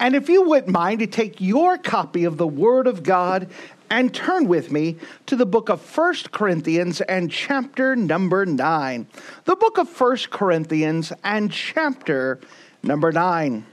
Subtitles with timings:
[0.00, 3.48] And if you wouldn't mind to take your copy of the Word of God
[3.90, 4.96] and turn with me
[5.26, 9.06] to the book of First Corinthians and chapter number 9.
[9.44, 12.38] The book of First Corinthians and chapter
[12.82, 13.64] number 9.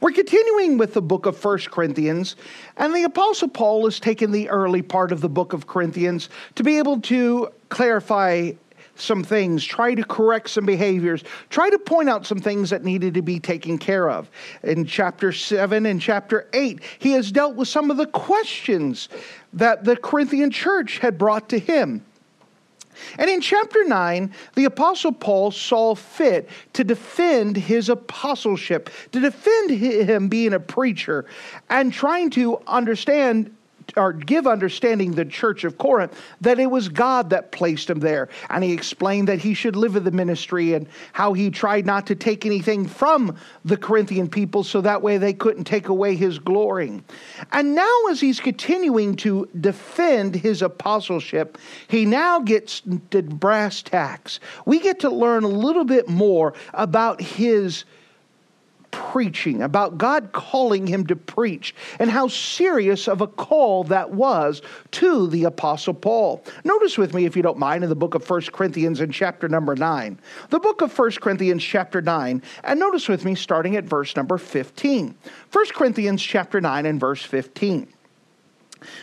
[0.00, 2.36] We're continuing with the book of First Corinthians,
[2.76, 6.62] and the Apostle Paul has taken the early part of the book of Corinthians to
[6.62, 8.52] be able to clarify
[9.00, 13.14] some things, try to correct some behaviors, try to point out some things that needed
[13.14, 14.30] to be taken care of.
[14.62, 19.08] In chapter 7 and chapter 8, he has dealt with some of the questions
[19.52, 22.04] that the Corinthian church had brought to him.
[23.18, 29.70] And in chapter 9, the Apostle Paul saw fit to defend his apostleship, to defend
[29.70, 31.26] him being a preacher,
[31.68, 33.55] and trying to understand
[33.96, 38.28] or give understanding the church of Corinth that it was God that placed him there.
[38.50, 42.06] And he explained that he should live in the ministry and how he tried not
[42.08, 46.38] to take anything from the Corinthian people so that way they couldn't take away his
[46.38, 47.02] glory.
[47.52, 54.40] And now, as he's continuing to defend his apostleship, he now gets to brass tacks.
[54.64, 57.84] We get to learn a little bit more about his
[59.12, 64.62] preaching, about God calling him to preach, and how serious of a call that was
[64.92, 66.42] to the Apostle Paul.
[66.64, 69.48] Notice with me, if you don't mind, in the book of 1 Corinthians in chapter
[69.48, 70.18] number 9.
[70.50, 74.38] The book of 1 Corinthians, chapter 9, and notice with me starting at verse number
[74.38, 75.14] 15.
[75.52, 77.88] 1 Corinthians, chapter 9, and verse 15.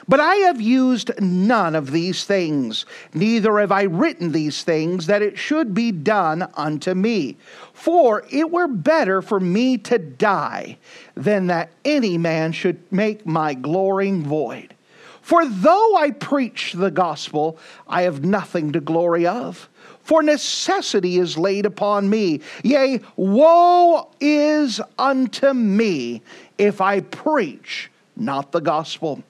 [0.07, 5.21] But I have used none of these things, neither have I written these things, that
[5.21, 7.37] it should be done unto me.
[7.73, 10.77] For it were better for me to die
[11.15, 14.73] than that any man should make my glorying void.
[15.21, 17.57] For though I preach the gospel,
[17.87, 19.69] I have nothing to glory of.
[20.03, 22.41] For necessity is laid upon me.
[22.61, 26.21] Yea, woe is unto me
[26.57, 29.23] if I preach not the gospel.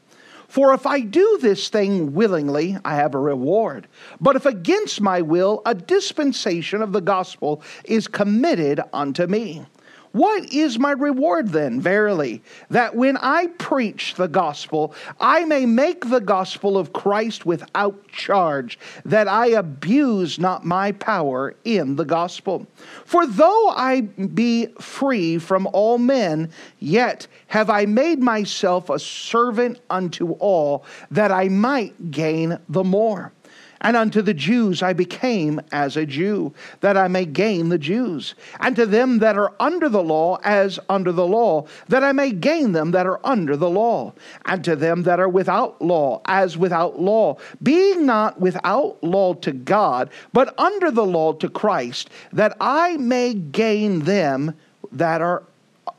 [0.53, 3.87] For if I do this thing willingly, I have a reward.
[4.21, 9.65] But if against my will, a dispensation of the gospel is committed unto me.
[10.13, 11.81] What is my reward then?
[11.81, 18.07] Verily, that when I preach the gospel, I may make the gospel of Christ without
[18.09, 22.67] charge, that I abuse not my power in the gospel.
[23.05, 29.79] For though I be free from all men, yet have I made myself a servant
[29.89, 33.33] unto all, that I might gain the more.
[33.83, 38.33] And unto the Jews I became as a Jew, that I may gain the Jews.
[38.59, 42.31] And to them that are under the law, as under the law, that I may
[42.31, 44.13] gain them that are under the law.
[44.45, 49.51] And to them that are without law, as without law, being not without law to
[49.51, 54.55] God, but under the law to Christ, that I may gain them
[54.91, 55.43] that are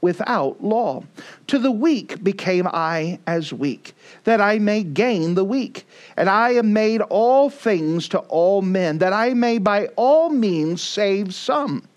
[0.04, 1.02] without law.
[1.46, 3.94] To the weak became I as weak,
[4.24, 5.86] that I may gain the weak.
[6.18, 10.82] And I am made all things to all men, that I may by all means
[10.82, 11.88] save some.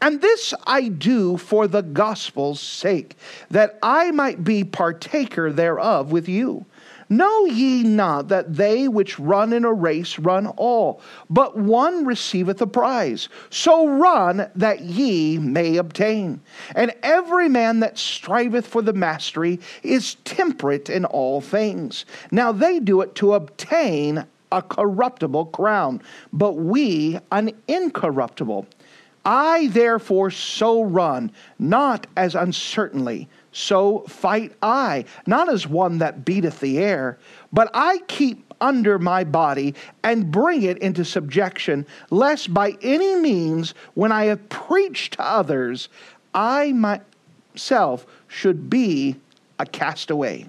[0.00, 3.16] And this I do for the gospel's sake,
[3.50, 6.64] that I might be partaker thereof with you.
[7.08, 12.60] Know ye not that they which run in a race run all, but one receiveth
[12.60, 13.28] a prize?
[13.48, 16.40] So run that ye may obtain.
[16.74, 22.04] And every man that striveth for the mastery is temperate in all things.
[22.30, 26.02] Now they do it to obtain a corruptible crown,
[26.32, 28.66] but we an incorruptible.
[29.24, 36.60] I therefore so run, not as uncertainly so fight I, not as one that beateth
[36.60, 37.18] the air,
[37.52, 43.74] but I keep under my body and bring it into subjection, lest by any means,
[43.94, 45.88] when I have preached to others,
[46.34, 49.16] I myself should be
[49.58, 50.46] a castaway.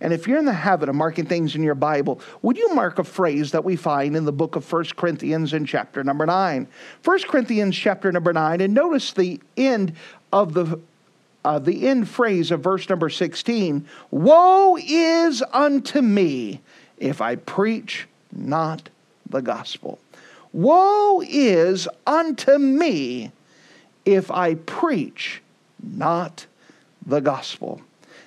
[0.00, 2.98] And if you're in the habit of marking things in your Bible, would you mark
[2.98, 6.66] a phrase that we find in the book of 1 Corinthians in chapter number 9?
[7.04, 9.92] 1 Corinthians chapter number 9, and notice the end
[10.32, 10.80] of the
[11.44, 16.60] uh, the end phrase of verse number 16 Woe is unto me
[16.98, 18.88] if I preach not
[19.28, 19.98] the gospel.
[20.52, 23.32] Woe is unto me
[24.04, 25.42] if I preach
[25.82, 26.46] not
[27.06, 27.80] the gospel.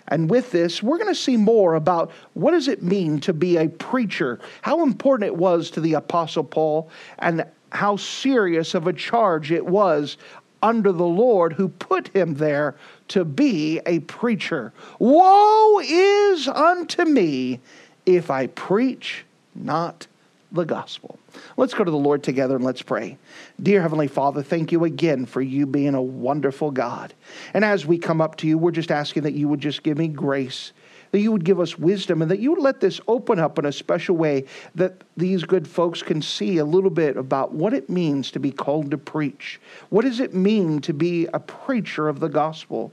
[0.07, 3.57] And with this, we're going to see more about what does it mean to be
[3.57, 6.89] a preacher, how important it was to the apostle Paul,
[7.19, 10.17] and how serious of a charge it was
[10.63, 12.75] under the Lord who put him there
[13.09, 14.73] to be a preacher.
[14.97, 17.59] Woe is unto me
[18.05, 20.07] if I preach not
[20.51, 21.19] the gospel.
[21.57, 23.17] Let's go to the Lord together and let's pray.
[23.61, 27.13] Dear Heavenly Father, thank you again for you being a wonderful God.
[27.53, 29.97] And as we come up to you, we're just asking that you would just give
[29.97, 30.71] me grace,
[31.13, 33.65] that you would give us wisdom, and that you would let this open up in
[33.65, 37.87] a special way that these good folks can see a little bit about what it
[37.87, 39.61] means to be called to preach.
[39.91, 42.91] What does it mean to be a preacher of the gospel?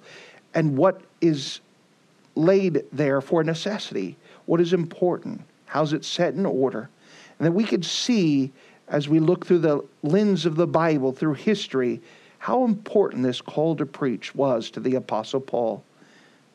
[0.52, 1.61] And what is
[2.34, 4.19] laid there for necessity?
[4.44, 5.40] What is important?
[5.64, 6.90] How's it set in order?
[7.38, 8.52] And that we could see
[8.88, 12.02] as we look through the lens of the Bible, through history,
[12.37, 15.82] how important this call to preach was to the Apostle Paul.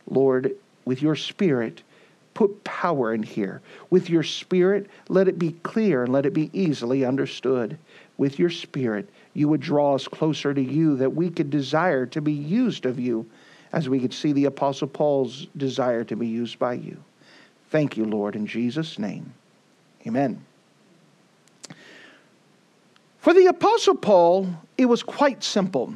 [0.07, 1.81] Lord, with your Spirit,
[2.33, 3.61] put power in here.
[3.89, 7.77] With your Spirit, let it be clear and let it be easily understood.
[8.17, 12.21] With your Spirit, you would draw us closer to you that we could desire to
[12.21, 13.25] be used of you
[13.73, 17.03] as we could see the Apostle Paul's desire to be used by you.
[17.69, 19.33] Thank you, Lord, in Jesus' name.
[20.07, 20.45] Amen.
[23.19, 24.47] For the Apostle Paul,
[24.77, 25.95] it was quite simple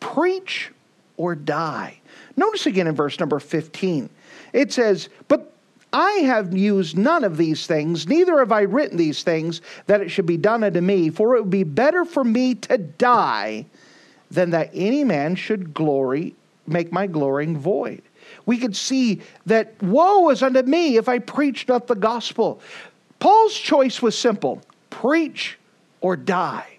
[0.00, 0.72] preach
[1.16, 2.00] or die.
[2.36, 4.10] Notice again in verse number 15,
[4.52, 5.52] it says, But
[5.92, 10.10] I have used none of these things, neither have I written these things, that it
[10.10, 13.66] should be done unto me, for it would be better for me to die
[14.30, 16.34] than that any man should glory,
[16.66, 18.02] make my glorying void.
[18.46, 22.60] We could see that woe is unto me if I preach not the gospel.
[23.18, 25.58] Paul's choice was simple preach
[26.00, 26.78] or die.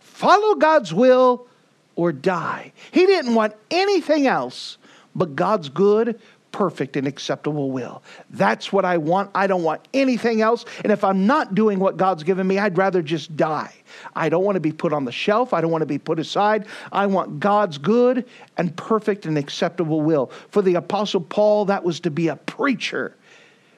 [0.00, 1.46] Follow God's will
[1.94, 2.72] or die.
[2.90, 4.78] He didn't want anything else
[5.14, 6.20] but God's good,
[6.56, 8.02] perfect, and acceptable will.
[8.30, 9.30] That's what I want.
[9.34, 10.64] I don't want anything else.
[10.82, 13.74] And if I'm not doing what God's given me, I'd rather just die.
[14.14, 15.52] I don't want to be put on the shelf.
[15.52, 16.64] I don't want to be put aside.
[16.92, 18.24] I want God's good
[18.56, 20.30] and perfect and acceptable will.
[20.48, 23.14] For the Apostle Paul, that was to be a preacher.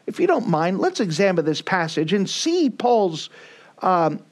[0.06, 3.28] If you don't mind, let's examine this passage and see Paul's
[3.82, 4.22] um,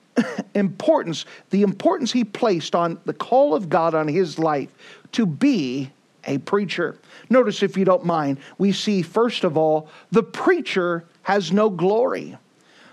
[0.54, 4.72] importance, the importance he placed on the call of God on his life
[5.12, 5.90] to be
[6.24, 6.98] a preacher.
[7.28, 12.36] Notice, if you don't mind, we see, first of all, the preacher has no glory.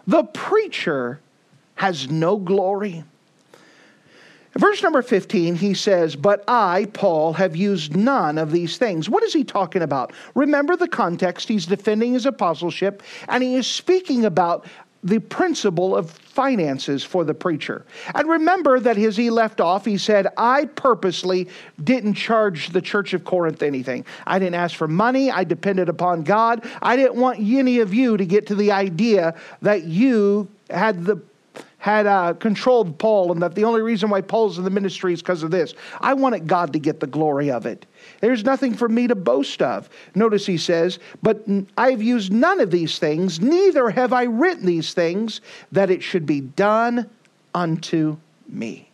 [0.06, 1.20] The preacher
[1.76, 3.04] has no glory.
[4.58, 9.08] Verse number 15, he says, But I, Paul, have used none of these things.
[9.08, 10.14] What is he talking about?
[10.34, 11.48] Remember the context.
[11.48, 14.66] He's defending his apostleship, and he is speaking about
[15.04, 17.86] the principle of finances for the preacher.
[18.14, 21.48] And remember that as he left off, he said, I purposely
[21.84, 24.06] didn't charge the church of Corinth anything.
[24.26, 25.32] I didn't ask for money.
[25.32, 26.66] I depended upon God.
[26.82, 31.22] I didn't want any of you to get to the idea that you had the
[31.80, 35.22] had uh, controlled Paul and that the only reason why Paul's in the ministry is
[35.22, 35.74] because of this.
[36.02, 37.86] I wanted God to get the glory of it.
[38.20, 39.90] There's nothing for me to boast of.
[40.16, 41.46] Notice he says, But
[41.78, 45.42] I've used none of these things, neither have I written these things,
[45.72, 47.10] that it should be done
[47.54, 48.18] unto
[48.48, 48.90] me.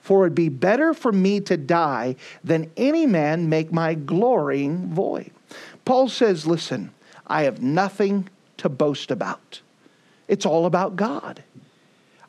[0.00, 5.30] For it'd be better for me to die than any man make my glorying void.
[5.84, 6.90] Paul says, Listen,
[7.26, 8.28] I have nothing
[8.58, 9.60] to boast about.
[10.28, 11.42] It's all about God.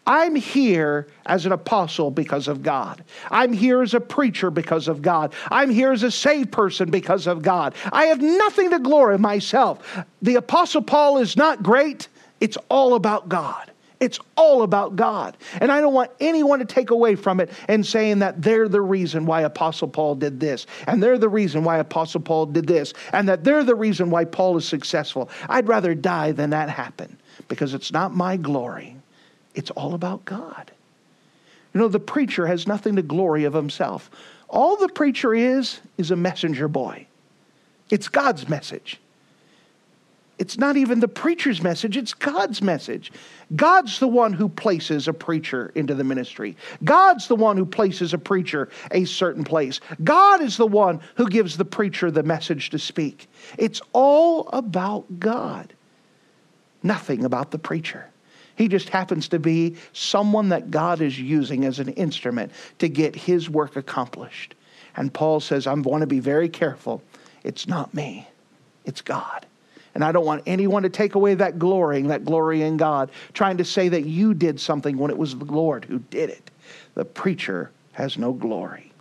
[0.05, 3.03] I'm here as an apostle because of God.
[3.31, 5.33] I'm here as a preacher because of God.
[5.49, 7.73] I'm here as a saved person because of God.
[7.91, 10.03] I have nothing to glory myself.
[10.21, 12.07] The apostle Paul is not great.
[12.39, 13.71] It's all about God.
[13.99, 15.37] It's all about God.
[15.59, 18.81] And I don't want anyone to take away from it and saying that they're the
[18.81, 22.93] reason why Apostle Paul did this, and they're the reason why Apostle Paul did this,
[23.13, 25.29] and that they're the reason why Paul is successful.
[25.49, 28.97] I'd rather die than that happen because it's not my glory.
[29.55, 30.71] It's all about God.
[31.73, 34.09] You know, the preacher has nothing to glory of himself.
[34.47, 37.07] All the preacher is, is a messenger boy.
[37.89, 38.99] It's God's message.
[40.37, 43.11] It's not even the preacher's message, it's God's message.
[43.55, 46.57] God's the one who places a preacher into the ministry.
[46.83, 49.79] God's the one who places a preacher a certain place.
[50.03, 53.27] God is the one who gives the preacher the message to speak.
[53.57, 55.73] It's all about God,
[56.83, 58.09] nothing about the preacher.
[58.55, 63.15] He just happens to be someone that God is using as an instrument to get
[63.15, 64.55] his work accomplished.
[64.95, 67.03] And Paul says, I want to be very careful.
[67.43, 68.27] It's not me,
[68.85, 69.45] it's God.
[69.93, 73.57] And I don't want anyone to take away that glory, that glory in God, trying
[73.57, 76.51] to say that you did something when it was the Lord who did it.
[76.95, 78.91] The preacher has no glory.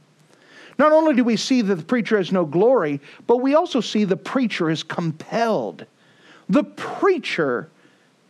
[0.79, 4.05] Not only do we see that the preacher has no glory, but we also see
[4.05, 5.87] the preacher is compelled.
[6.49, 7.71] The preacher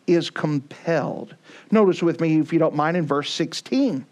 [0.06, 1.34] is compelled.
[1.70, 4.06] Notice with me, if you don't mind, in verse 16.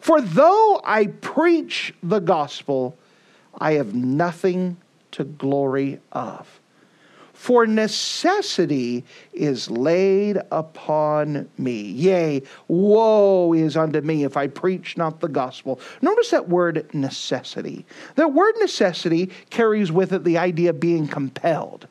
[0.00, 2.96] For though I preach the gospel,
[3.58, 4.76] I have nothing
[5.12, 6.60] to glory of.
[7.32, 11.82] For necessity is laid upon me.
[11.82, 15.78] Yea, woe is unto me if I preach not the gospel.
[16.00, 17.84] Notice that word necessity.
[18.14, 21.86] That word necessity carries with it the idea of being compelled,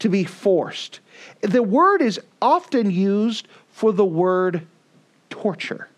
[0.00, 1.00] to be forced.
[1.40, 4.66] The word is often used for the word
[5.30, 5.88] torture.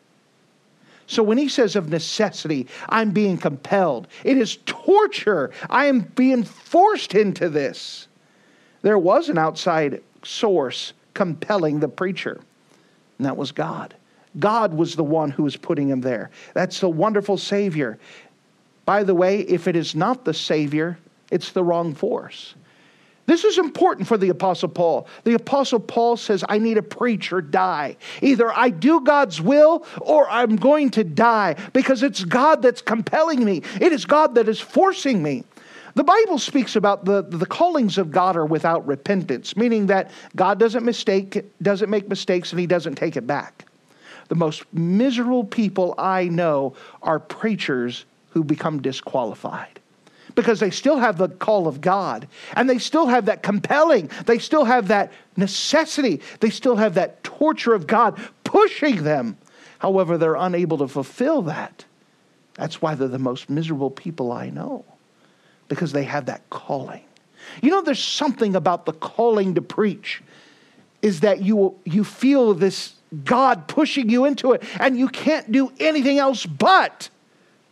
[1.06, 5.50] So when he says of necessity, I'm being compelled, it is torture.
[5.68, 8.08] I am being forced into this.
[8.82, 12.40] There was an outside source compelling the preacher,
[13.18, 13.94] and that was God.
[14.38, 16.30] God was the one who was putting him there.
[16.54, 17.98] That's the wonderful Savior.
[18.84, 20.98] By the way, if it is not the Savior,
[21.30, 22.54] it's the wrong force.
[23.26, 25.06] This is important for the Apostle Paul.
[25.24, 27.96] The Apostle Paul says, I need to preach or die.
[28.20, 33.44] Either I do God's will or I'm going to die because it's God that's compelling
[33.44, 33.62] me.
[33.80, 35.44] It is God that is forcing me.
[35.94, 40.58] The Bible speaks about the, the callings of God are without repentance, meaning that God
[40.58, 43.66] doesn't mistake, doesn't make mistakes and he doesn't take it back.
[44.28, 49.78] The most miserable people I know are preachers who become disqualified
[50.34, 54.38] because they still have the call of God and they still have that compelling, they
[54.38, 59.36] still have that necessity, they still have that torture of God pushing them.
[59.78, 61.84] However, they're unable to fulfill that.
[62.54, 64.84] That's why they're the most miserable people I know
[65.68, 67.02] because they have that calling.
[67.62, 70.22] You know, there's something about the calling to preach
[71.00, 75.72] is that you, you feel this God pushing you into it and you can't do
[75.80, 77.10] anything else but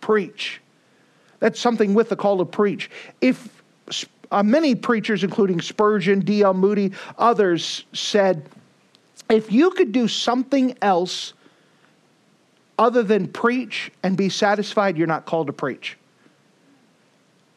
[0.00, 0.60] preach.
[1.40, 2.90] That's something with the call to preach.
[3.20, 3.62] If
[4.30, 6.54] uh, many preachers, including Spurgeon, D.L.
[6.54, 8.48] Moody, others, said,
[9.28, 11.32] if you could do something else
[12.78, 15.96] other than preach and be satisfied, you're not called to preach.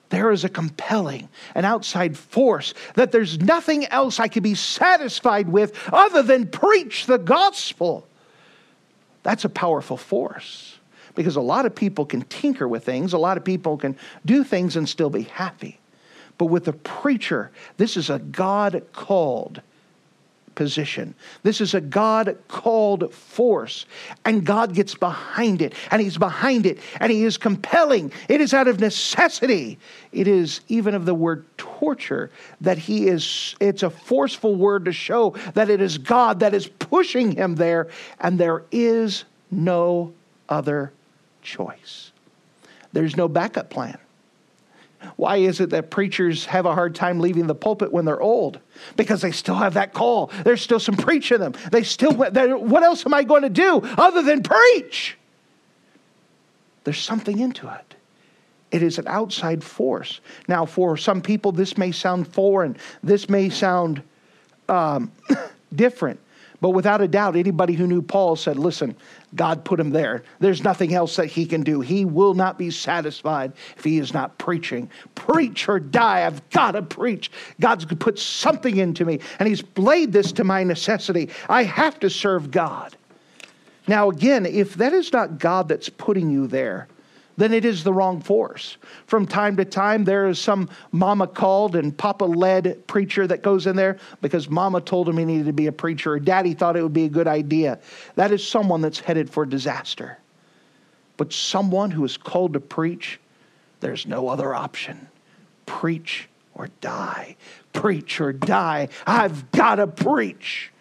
[0.10, 5.50] There is a compelling, an outside force that there's nothing else I could be satisfied
[5.50, 8.08] with other than preach the gospel.
[9.24, 10.78] That's a powerful force
[11.16, 14.44] because a lot of people can tinker with things, a lot of people can do
[14.44, 15.80] things and still be happy.
[16.38, 19.62] But with the preacher, this is a God called
[20.56, 21.16] position.
[21.44, 23.86] This is a God called force,
[24.26, 28.12] and God gets behind it, and He's behind it, and He is compelling.
[28.30, 29.80] It is out of necessity.
[30.12, 32.30] It is even of the word torture
[32.62, 36.68] that He is, it's a forceful word to show that it is God that is
[36.68, 37.90] pushing Him there,
[38.20, 40.14] and there is no
[40.50, 40.92] other
[41.44, 42.12] choice.
[42.94, 43.98] There's no backup plan.
[45.16, 48.60] Why is it that preachers have a hard time leaving the pulpit when they're old?
[48.96, 50.32] Because they still have that call.
[50.44, 51.54] There's still some preach in them.
[51.72, 55.18] They still, what else am I going to do other than preach?
[56.84, 57.96] There's something into it.
[58.72, 60.20] It is an outside force.
[60.48, 62.76] Now, for some people, this may sound foreign.
[63.04, 64.02] This may sound
[64.68, 65.12] um,
[65.76, 66.20] different.
[66.64, 68.96] But without a doubt, anybody who knew Paul said, listen,
[69.36, 70.24] God put him there.
[70.40, 71.82] There's nothing else that he can do.
[71.82, 74.90] He will not be satisfied if he is not preaching.
[75.14, 76.26] Preach or die.
[76.26, 77.30] I've got to preach.
[77.60, 81.32] God's put something into me, and he's laid this to my necessity.
[81.50, 82.96] I have to serve God.
[83.86, 86.88] Now, again, if that is not God that's putting you there,
[87.38, 88.78] then it is the wrong force.
[89.08, 93.66] From time to time, there is some mama called and papa led preacher that goes
[93.66, 96.78] in there because mama told him he needed to be a preacher or daddy thought
[96.78, 97.80] it would be a good idea.
[98.16, 100.20] That is someone that's headed for disaster.
[101.18, 103.20] But someone who is called to preach,
[103.80, 105.08] there's no other option.
[105.66, 107.36] Preach or die.
[107.72, 108.90] Preach or die.
[109.08, 110.72] I've got to preach.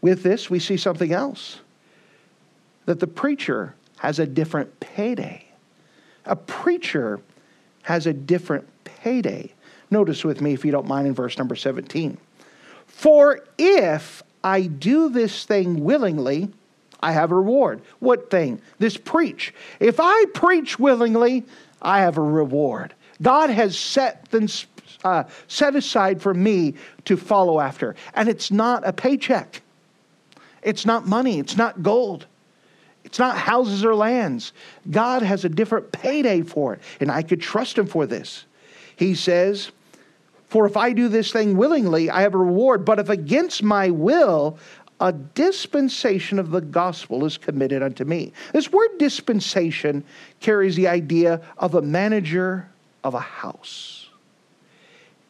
[0.00, 1.60] With this, we see something else
[2.86, 5.44] that the preacher has a different payday.
[6.24, 7.20] A preacher
[7.82, 9.52] has a different payday.
[9.90, 12.18] Notice with me, if you don't mind, in verse number 17.
[12.86, 16.48] For if I do this thing willingly,
[17.00, 17.80] I have a reward.
[18.00, 18.60] What thing?
[18.78, 19.54] This preach.
[19.80, 21.44] If I preach willingly,
[21.80, 22.94] I have a reward.
[23.22, 24.28] God has set,
[25.04, 26.74] uh, set aside for me
[27.04, 27.96] to follow after.
[28.14, 29.62] And it's not a paycheck,
[30.62, 32.26] it's not money, it's not gold.
[33.04, 34.52] It's not houses or lands.
[34.90, 38.44] God has a different payday for it, and I could trust Him for this.
[38.96, 39.70] He says,
[40.48, 43.90] For if I do this thing willingly, I have a reward, but if against my
[43.90, 44.58] will,
[45.00, 48.32] a dispensation of the gospel is committed unto me.
[48.52, 50.02] This word dispensation
[50.40, 52.68] carries the idea of a manager
[53.04, 54.08] of a house.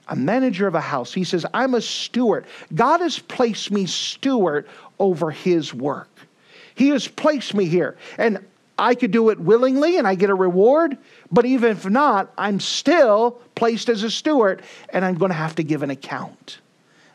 [0.09, 1.13] A manager of a house.
[1.13, 2.47] He says, I'm a steward.
[2.75, 4.67] God has placed me steward
[4.99, 6.09] over his work.
[6.79, 7.97] He has placed me here.
[8.17, 8.39] And
[8.79, 10.97] I could do it willingly and I get a reward,
[11.33, 15.57] but even if not, I'm still placed as a steward and I'm going to have
[15.57, 16.61] to give an account.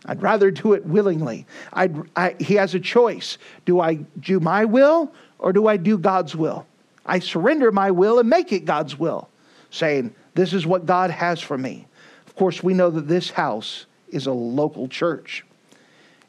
[0.06, 1.46] I'd rather do it willingly.
[1.72, 3.38] I, he has a choice.
[3.64, 6.66] Do I do my will or do I do God's will?
[7.06, 9.30] I surrender my will and make it God's will,
[9.72, 11.88] saying, This is what God has for me.
[12.28, 15.46] Of course, we know that this house is a local church.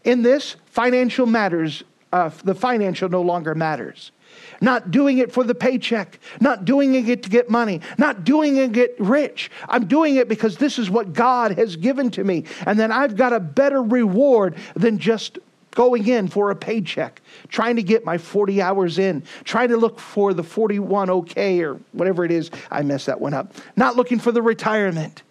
[0.04, 1.82] In this, financial matters,
[2.14, 4.12] uh, the financial no longer matters
[4.61, 8.68] not doing it for the paycheck, not doing it to get money, not doing it
[8.68, 9.50] to get rich.
[9.68, 12.44] I'm doing it because this is what God has given to me.
[12.66, 15.38] And then I've got a better reward than just
[15.73, 20.00] going in for a paycheck, trying to get my 40 hours in, trying to look
[20.00, 22.50] for the 41 okay or whatever it is.
[22.71, 23.54] I messed that one up.
[23.76, 25.23] Not looking for the retirement.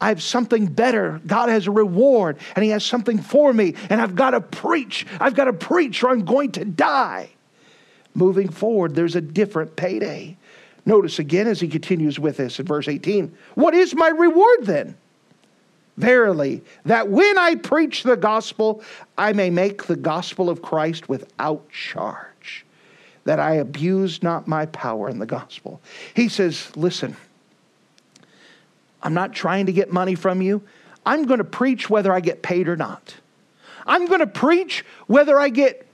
[0.00, 1.20] I have something better.
[1.26, 5.06] God has a reward and He has something for me, and I've got to preach.
[5.20, 7.30] I've got to preach or I'm going to die
[8.14, 10.36] moving forward, there's a different payday.
[10.86, 14.96] Notice again as he continues with this in verse 18 What is my reward then?
[15.96, 18.82] Verily, that when I preach the gospel,
[19.18, 22.64] I may make the gospel of Christ without charge,
[23.24, 25.80] that I abuse not my power in the gospel.
[26.14, 27.16] He says, Listen,
[29.02, 30.62] I'm not trying to get money from you.
[31.06, 33.14] I'm going to preach whether I get paid or not.
[33.86, 35.86] I'm going to preach whether I get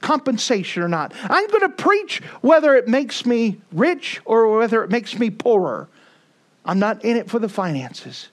[0.00, 1.12] compensation or not.
[1.22, 5.88] I'm going to preach whether it makes me rich or whether it makes me poorer.
[6.64, 8.28] I'm not in it for the finances.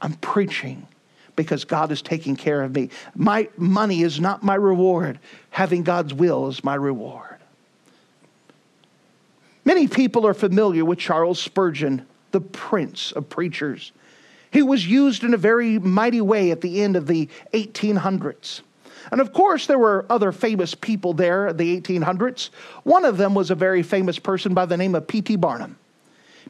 [0.00, 0.86] I'm preaching
[1.36, 2.90] because God is taking care of me.
[3.14, 5.18] My money is not my reward.
[5.50, 7.38] Having God's will is my reward.
[9.64, 13.92] Many people are familiar with Charles Spurgeon, the prince of preachers.
[14.50, 18.60] He was used in a very mighty way at the end of the 1800s.
[19.12, 22.50] And of course, there were other famous people there in the 1800s.
[22.82, 25.36] One of them was a very famous person by the name of P.T.
[25.36, 25.78] Barnum.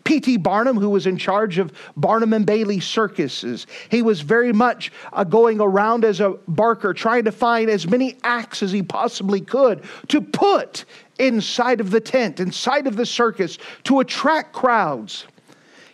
[0.05, 0.39] P.T.
[0.39, 5.25] Barnum, who was in charge of Barnum and Bailey circuses, he was very much uh,
[5.25, 9.85] going around as a barker, trying to find as many acts as he possibly could
[10.09, 10.87] to put
[11.19, 15.27] inside of the tent, inside of the circus, to attract crowds.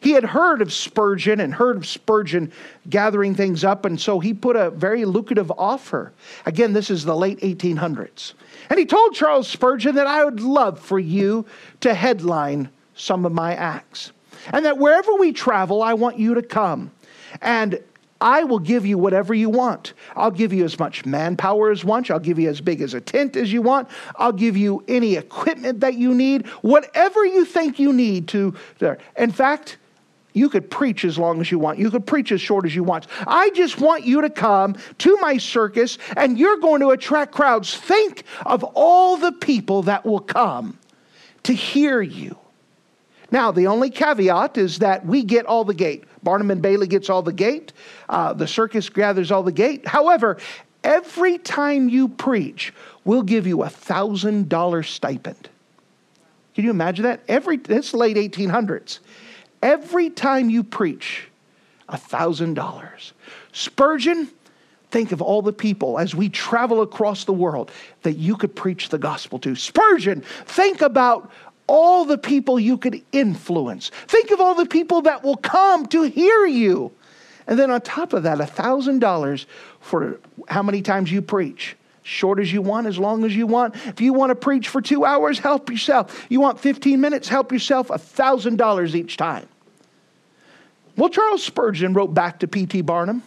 [0.01, 2.53] He had heard of Spurgeon and heard of Spurgeon
[2.89, 6.13] gathering things up, and so he put a very lucrative offer.
[6.47, 8.33] Again, this is the late 1800s.
[8.71, 11.45] And he told Charles Spurgeon that I would love for you
[11.81, 14.13] to headline some of my acts.
[14.53, 16.91] And that wherever we travel, I want you to come.
[17.43, 17.79] And
[18.23, 19.95] I will give you whatever you want.
[20.15, 22.11] I'll give you as much manpower as you want.
[22.11, 23.89] I'll give you as big as a tent as you want.
[24.17, 28.55] I'll give you any equipment that you need, whatever you think you need to.
[29.17, 29.79] In fact,
[30.33, 31.79] you could preach as long as you want.
[31.79, 33.07] You could preach as short as you want.
[33.27, 37.75] I just want you to come to my circus and you're going to attract crowds.
[37.75, 40.79] Think of all the people that will come
[41.43, 42.37] to hear you.
[43.33, 46.05] Now, the only caveat is that we get all the gate.
[46.23, 47.73] Barnum and Bailey gets all the gate.
[48.09, 49.87] Uh, the circus gathers all the gate.
[49.87, 50.39] However,
[50.83, 52.73] every time you preach,
[53.05, 55.49] we'll give you a thousand dollar stipend.
[56.55, 57.21] Can you imagine that?
[57.29, 58.99] Every it's late 1800s.
[59.63, 61.29] Every time you preach,
[61.89, 63.13] $1,000.
[63.53, 64.29] Spurgeon,
[64.91, 67.71] think of all the people as we travel across the world
[68.03, 69.55] that you could preach the gospel to.
[69.55, 71.31] Spurgeon, think about
[71.67, 73.91] all the people you could influence.
[74.09, 76.93] Think of all the people that will come to hear you.
[77.47, 79.47] And then on top of that, $1,000
[79.81, 83.75] for how many times you preach short as you want, as long as you want.
[83.87, 86.27] If you want to preach for two hours, help yourself.
[86.29, 89.47] You want 15 minutes, help yourself, $1,000 each time.
[91.01, 92.83] Well, Charles Spurgeon wrote back to P.T.
[92.83, 93.23] Barnum,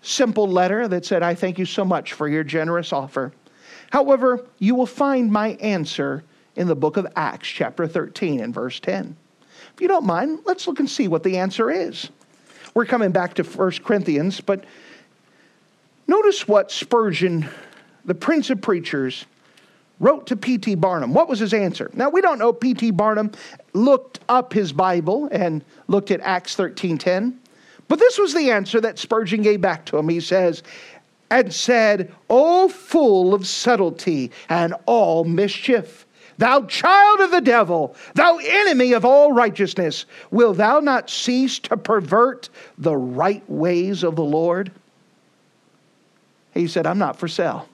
[0.00, 3.32] simple letter that said, I thank you so much for your generous offer.
[3.90, 6.22] However, you will find my answer
[6.54, 9.16] in the book of Acts, chapter 13, and verse 10.
[9.74, 12.10] If you don't mind, let's look and see what the answer is.
[12.74, 14.64] We're coming back to 1 Corinthians, but
[16.06, 17.48] Notice what Spurgeon,
[18.04, 19.26] the Prince of Preachers,
[20.00, 20.76] wrote to P.T.
[20.76, 21.12] Barnum.
[21.12, 21.90] What was his answer?
[21.94, 22.92] Now, we don't know P.T.
[22.92, 23.32] Barnum
[23.72, 27.34] looked up his Bible and looked at Acts 13.10,
[27.88, 30.08] but this was the answer that Spurgeon gave back to him.
[30.08, 30.62] He says,
[31.30, 36.06] and said, O full of subtlety and all mischief,
[36.38, 41.76] thou child of the devil, thou enemy of all righteousness, will thou not cease to
[41.76, 44.70] pervert the right ways of the Lord?
[46.54, 47.68] He said, I'm not for sale.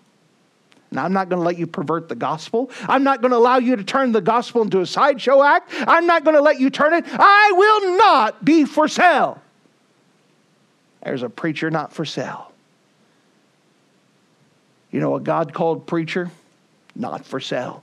[0.98, 2.70] I'm not going to let you pervert the gospel.
[2.88, 5.72] I'm not going to allow you to turn the gospel into a sideshow act.
[5.87, 7.04] I'm not going to let you turn it.
[7.09, 9.40] I will not be for sale.
[11.02, 12.52] There's a preacher not for sale.
[14.90, 16.30] You know, a God called preacher,
[16.94, 17.83] not for sale.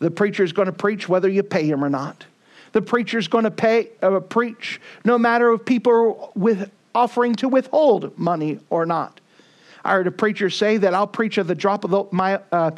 [0.00, 2.24] The preacher is going to preach whether you pay him or not.
[2.72, 7.48] The preacher is going to pay uh, preach no matter if people with offering to
[7.48, 9.20] withhold money or not.
[9.84, 12.72] I heard a preacher say that I'll preach at the drop of the, my uh,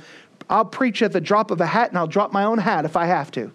[0.48, 2.96] I'll preach at the drop of a hat and I'll drop my own hat if
[2.96, 3.52] I have to.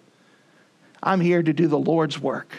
[1.02, 2.54] I'm here to do the Lord's work.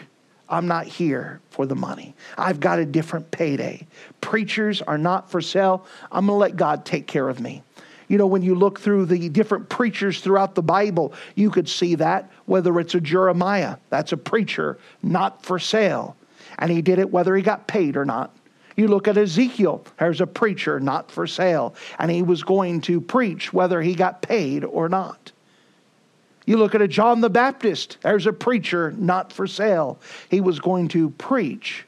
[0.48, 2.14] I'm not here for the money.
[2.38, 3.86] I've got a different payday.
[4.20, 5.84] Preachers are not for sale.
[6.10, 7.62] I'm going to let God take care of me.
[8.06, 11.94] You know, when you look through the different preachers throughout the Bible, you could see
[11.96, 16.16] that, whether it's a Jeremiah, that's a preacher, not for sale.
[16.58, 18.34] And he did it whether he got paid or not.
[18.78, 21.74] You look at Ezekiel, there's a preacher, not for sale.
[21.98, 25.32] And he was going to preach whether he got paid or not.
[26.46, 29.98] You look at a John the Baptist, there's a preacher, not for sale.
[30.30, 31.86] He was going to preach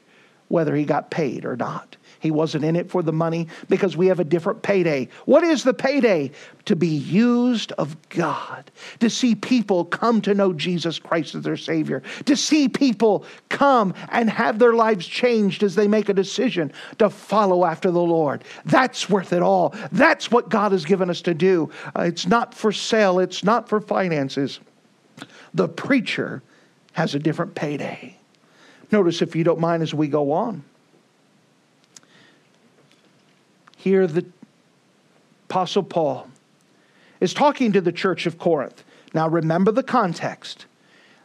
[0.49, 1.95] whether he got paid or not.
[2.21, 5.09] He wasn't in it for the money because we have a different payday.
[5.25, 6.29] What is the payday?
[6.65, 11.57] To be used of God, to see people come to know Jesus Christ as their
[11.57, 16.71] Savior, to see people come and have their lives changed as they make a decision
[16.99, 18.43] to follow after the Lord.
[18.65, 19.73] That's worth it all.
[19.91, 21.71] That's what God has given us to do.
[21.97, 24.59] Uh, it's not for sale, it's not for finances.
[25.55, 26.43] The preacher
[26.93, 28.15] has a different payday.
[28.91, 30.63] Notice, if you don't mind, as we go on.
[33.81, 34.23] Here, the
[35.49, 36.27] Apostle Paul
[37.19, 38.83] is talking to the church of Corinth.
[39.15, 40.67] Now, remember the context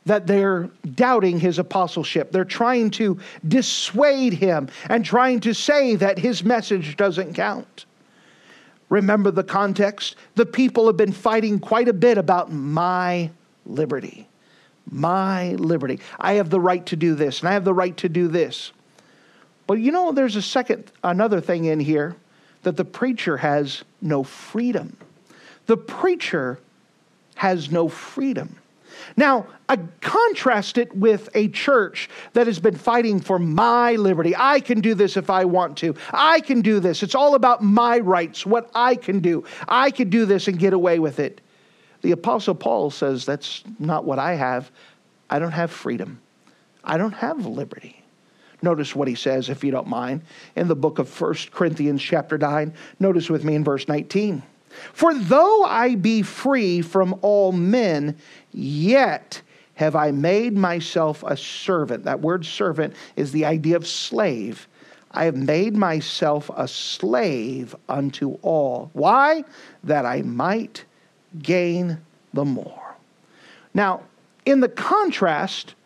[0.06, 2.32] that they're doubting his apostleship.
[2.32, 7.84] They're trying to dissuade him and trying to say that his message doesn't count.
[8.88, 10.16] Remember the context?
[10.36, 13.30] The people have been fighting quite a bit about my
[13.66, 14.28] liberty.
[14.90, 16.00] My liberty.
[16.18, 18.72] I have the right to do this, and I have the right to do this.
[19.66, 22.16] But you know, there's a second, another thing in here
[22.66, 24.96] that the preacher has no freedom.
[25.66, 26.58] The preacher
[27.36, 28.56] has no freedom.
[29.16, 34.34] Now, I contrast it with a church that has been fighting for my liberty.
[34.36, 35.94] I can do this if I want to.
[36.12, 37.04] I can do this.
[37.04, 39.44] It's all about my rights, what I can do.
[39.68, 41.40] I can do this and get away with it.
[42.02, 44.72] The Apostle Paul says that's not what I have.
[45.30, 46.20] I don't have freedom.
[46.82, 47.95] I don't have liberty.
[48.66, 50.22] Notice what he says, if you don't mind,
[50.56, 52.74] in the book of 1 Corinthians, chapter 9.
[52.98, 54.42] Notice with me in verse 19.
[54.92, 58.18] For though I be free from all men,
[58.50, 59.40] yet
[59.74, 62.02] have I made myself a servant.
[62.06, 64.66] That word servant is the idea of slave.
[65.12, 68.90] I have made myself a slave unto all.
[68.94, 69.44] Why?
[69.84, 70.84] That I might
[71.40, 71.98] gain
[72.34, 72.96] the more.
[73.74, 74.02] Now,
[74.44, 75.76] in the contrast,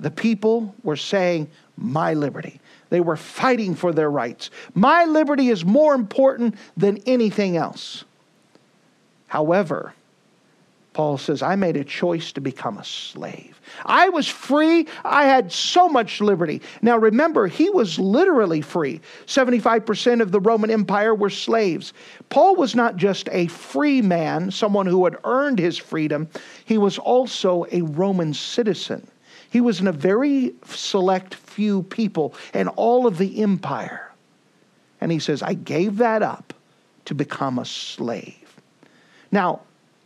[0.00, 1.50] the people were saying,
[1.80, 2.60] my liberty.
[2.90, 4.50] They were fighting for their rights.
[4.74, 8.04] My liberty is more important than anything else.
[9.28, 9.94] However,
[10.92, 13.60] Paul says, I made a choice to become a slave.
[13.86, 14.88] I was free.
[15.04, 16.62] I had so much liberty.
[16.82, 19.00] Now remember, he was literally free.
[19.26, 21.92] 75% of the Roman Empire were slaves.
[22.28, 26.28] Paul was not just a free man, someone who had earned his freedom,
[26.64, 29.06] he was also a Roman citizen.
[29.50, 34.10] He was in a very select few people in all of the empire.
[35.00, 36.54] And he says, I gave that up
[37.06, 38.60] to become a slave.
[39.32, 39.60] Now,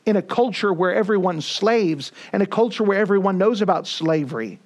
[0.06, 4.58] in a culture where everyone's slaves, and a culture where everyone knows about slavery,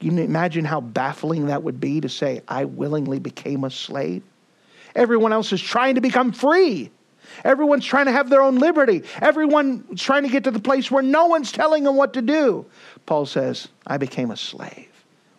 [0.00, 4.22] you can imagine how baffling that would be to say, I willingly became a slave?
[4.94, 6.90] Everyone else is trying to become free.
[7.42, 9.02] Everyone's trying to have their own liberty.
[9.20, 12.66] Everyone's trying to get to the place where no one's telling them what to do.
[13.06, 14.88] Paul says, I became a slave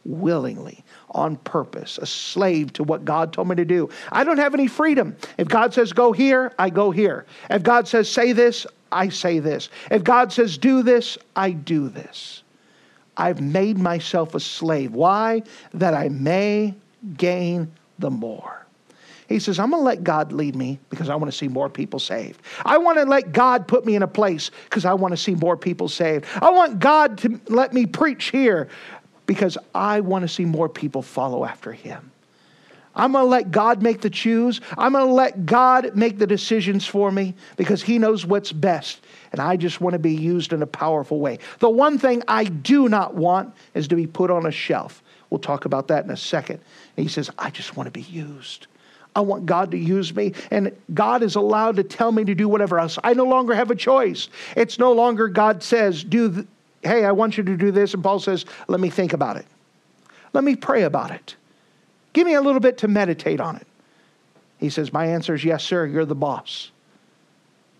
[0.05, 3.89] willingly, on purpose, a slave to what God told me to do.
[4.11, 5.15] I don't have any freedom.
[5.37, 7.25] If God says go here, I go here.
[7.49, 9.69] If God says say this, I say this.
[9.89, 12.43] If God says do this, I do this.
[13.17, 14.93] I've made myself a slave.
[14.93, 15.43] Why?
[15.73, 16.75] That I may
[17.17, 18.64] gain the more.
[19.27, 21.69] He says, I'm going to let God lead me because I want to see more
[21.69, 22.41] people saved.
[22.63, 25.33] I want to let God put me in a place because I want to see
[25.33, 26.25] more people saved.
[26.41, 28.67] I want God to let me preach here
[29.25, 32.11] because I want to see more people follow after Him.
[32.95, 34.61] I'm going to let God make the choose.
[34.77, 39.01] I'm going to let God make the decisions for me because He knows what's best.
[39.31, 41.39] And I just want to be used in a powerful way.
[41.59, 45.03] The one thing I do not want is to be put on a shelf.
[45.29, 46.61] We'll talk about that in a second.
[46.95, 48.67] And he says, I just want to be used.
[49.15, 50.33] I want God to use me.
[50.51, 52.99] And God is allowed to tell me to do whatever else.
[53.03, 54.29] I no longer have a choice.
[54.57, 56.47] It's no longer God says, do, th-
[56.83, 57.93] hey, I want you to do this.
[57.93, 59.45] And Paul says, let me think about it.
[60.33, 61.35] Let me pray about it.
[62.11, 63.67] Give me a little bit to meditate on it.
[64.57, 66.71] He says, My answer is yes, sir, you're the boss.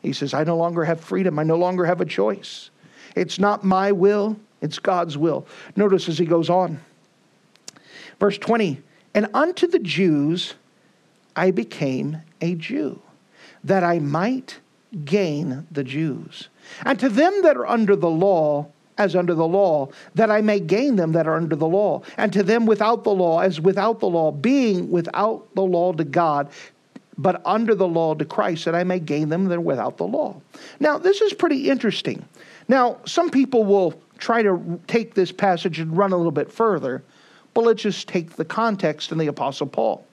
[0.01, 1.39] He says, I no longer have freedom.
[1.39, 2.69] I no longer have a choice.
[3.15, 5.47] It's not my will, it's God's will.
[5.75, 6.79] Notice as he goes on.
[8.19, 8.81] Verse 20,
[9.13, 10.53] and unto the Jews
[11.35, 13.01] I became a Jew,
[13.63, 14.59] that I might
[15.03, 16.49] gain the Jews.
[16.85, 18.67] And to them that are under the law,
[18.97, 22.01] as under the law, that I may gain them that are under the law.
[22.17, 26.03] And to them without the law, as without the law, being without the law to
[26.03, 26.49] God,
[27.17, 30.07] but under the law to Christ, that I may gain them that are without the
[30.07, 30.39] law.
[30.79, 32.25] Now, this is pretty interesting.
[32.67, 37.03] Now, some people will try to take this passage and run a little bit further,
[37.53, 40.05] but let's just take the context in the Apostle Paul.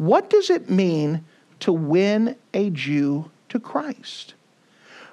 [0.00, 1.26] What does it mean
[1.58, 4.32] to win a Jew to Christ?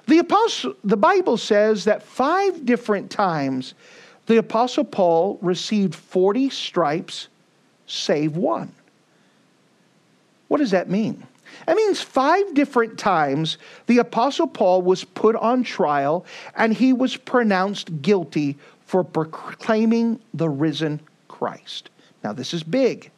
[0.06, 3.74] The, apostle, the Bible says that five different times
[4.24, 7.28] the Apostle Paul received 40 stripes,
[7.86, 8.72] save one.
[10.48, 11.22] What does that mean?
[11.66, 16.24] That means five different times the Apostle Paul was put on trial
[16.56, 21.90] and he was pronounced guilty for proclaiming the risen Christ.
[22.24, 23.10] Now, this is big.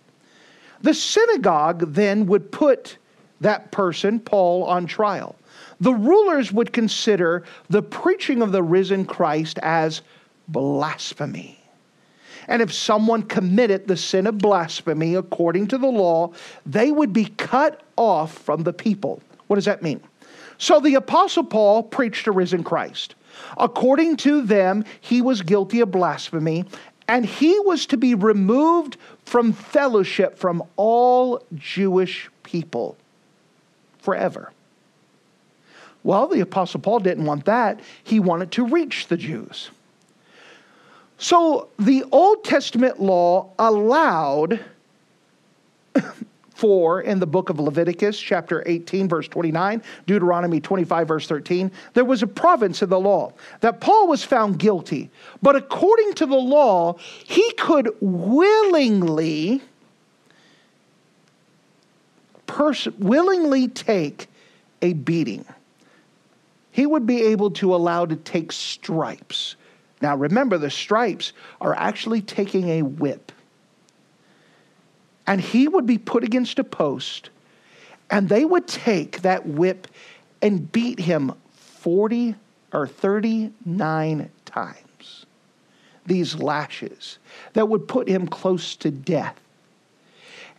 [0.83, 2.97] The synagogue then would put
[3.41, 5.37] that person, Paul, on trial.
[5.81, 10.03] The rulers would consider the preaching of the risen Christ as
[10.49, 11.59] blasphemy.
[12.49, 16.33] And if someone committed the sin of blasphemy according to the law,
[16.67, 19.23] they would be cut off from the people.
[19.47, 20.01] What does that mean?
[20.59, 23.15] So the Apostle Paul preached a risen Christ.
[23.57, 26.65] According to them, he was guilty of blasphemy,
[27.11, 32.97] and he was to be removed from fellowship from all Jewish people
[33.99, 34.53] forever.
[36.05, 37.81] Well, the Apostle Paul didn't want that.
[38.05, 39.71] He wanted to reach the Jews.
[41.19, 44.61] So the Old Testament law allowed
[46.61, 52.05] for in the book of Leviticus, chapter 18, verse 29, Deuteronomy 25, verse 13, there
[52.05, 55.11] was a province in the law that Paul was found guilty.
[55.41, 59.63] But according to the law, he could willingly,
[62.47, 64.29] pers- willingly take
[64.83, 65.45] a beating
[66.71, 69.57] he would be able to allow to take stripes.
[70.01, 73.33] Now remember, the stripes are actually taking a whip.
[75.31, 77.31] And he would be put against a post,
[78.11, 79.87] and they would take that whip
[80.43, 82.35] and beat him 40
[82.73, 85.27] or 39 times.
[86.05, 87.19] These lashes
[87.53, 89.41] that would put him close to death.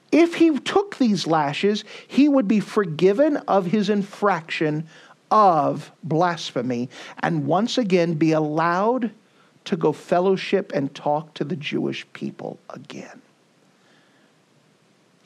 [0.09, 4.87] If he took these lashes, he would be forgiven of his infraction
[5.29, 9.11] of blasphemy and once again be allowed
[9.65, 13.21] to go fellowship and talk to the Jewish people again.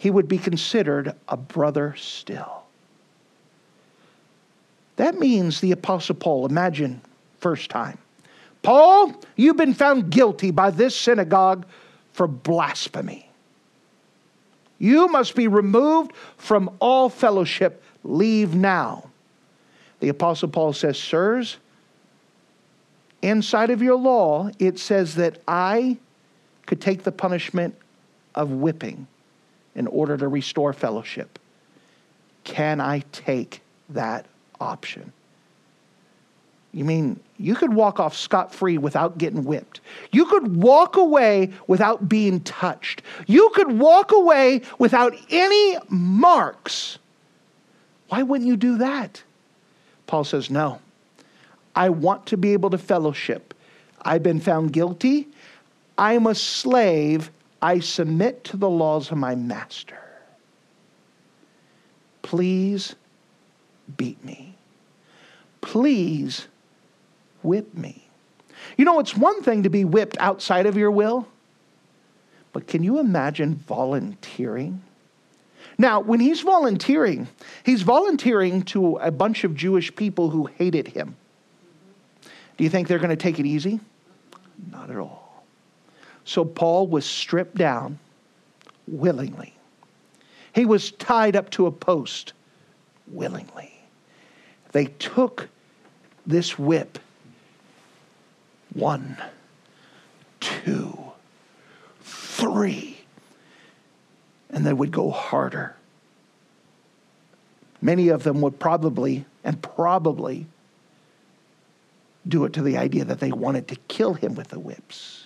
[0.05, 2.61] He would be considered a brother still.
[4.97, 7.01] That means the Apostle Paul, imagine,
[7.39, 7.97] first time.
[8.61, 11.65] Paul, you've been found guilty by this synagogue
[12.13, 13.27] for blasphemy.
[14.77, 17.81] You must be removed from all fellowship.
[18.03, 19.09] Leave now.
[20.01, 21.57] The Apostle Paul says, Sirs,
[23.23, 25.97] inside of your law, it says that I
[26.67, 27.73] could take the punishment
[28.35, 29.07] of whipping
[29.75, 31.37] in order to restore fellowship.
[32.43, 34.25] Can I take that
[34.59, 35.11] option?
[36.71, 39.79] You mean you could walk off scot free without getting whipped?
[40.11, 43.01] You could walk away without being touched.
[43.27, 46.97] You could walk away without any marks.
[48.09, 49.23] Why wouldn't you do that?
[50.07, 50.79] Paul says, No.
[51.75, 53.53] I want to be able to fellowship.
[54.01, 55.27] I've been found guilty.
[55.97, 57.31] I'm a slave.
[57.65, 59.97] I submit to the laws of my master.
[62.21, 62.93] Please
[63.97, 64.53] beat me.
[65.61, 66.47] Please
[67.41, 68.07] whip me.
[68.77, 71.27] You know, it's one thing to be whipped outside of your will,
[72.53, 74.83] but can you imagine volunteering?
[75.79, 77.27] Now, when he's volunteering,
[77.63, 81.15] he's volunteering to a bunch of Jewish people who hated him.
[82.57, 83.79] Do you think they're going to take it easy?
[84.71, 85.24] Not at all.
[86.25, 87.99] So Paul was stripped down
[88.87, 89.53] willingly.
[90.53, 92.33] He was tied up to a post
[93.07, 93.71] willingly.
[94.71, 95.49] They took
[96.25, 96.99] this whip.
[98.73, 99.17] One,
[100.41, 100.97] two,
[102.01, 102.97] three
[104.49, 105.75] and they would go harder
[107.85, 110.47] Many of them would probably and probably
[112.27, 115.24] do it to the idea that they wanted to kill him with the whips.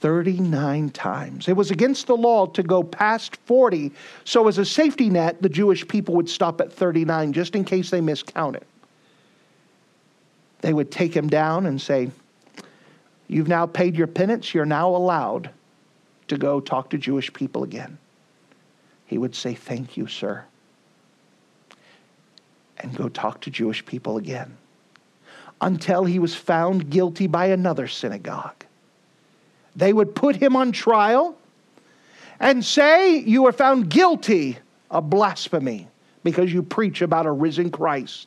[0.00, 1.48] 39 times.
[1.48, 3.92] It was against the law to go past 40.
[4.24, 7.90] So, as a safety net, the Jewish people would stop at 39 just in case
[7.90, 8.64] they miscounted.
[10.60, 12.10] They would take him down and say,
[13.26, 14.54] You've now paid your penance.
[14.54, 15.50] You're now allowed
[16.28, 17.98] to go talk to Jewish people again.
[19.06, 20.44] He would say, Thank you, sir.
[22.78, 24.56] And go talk to Jewish people again
[25.60, 28.64] until he was found guilty by another synagogue.
[29.78, 31.38] They would put him on trial
[32.40, 34.58] and say, You are found guilty
[34.90, 35.86] of blasphemy
[36.24, 38.26] because you preach about a risen Christ.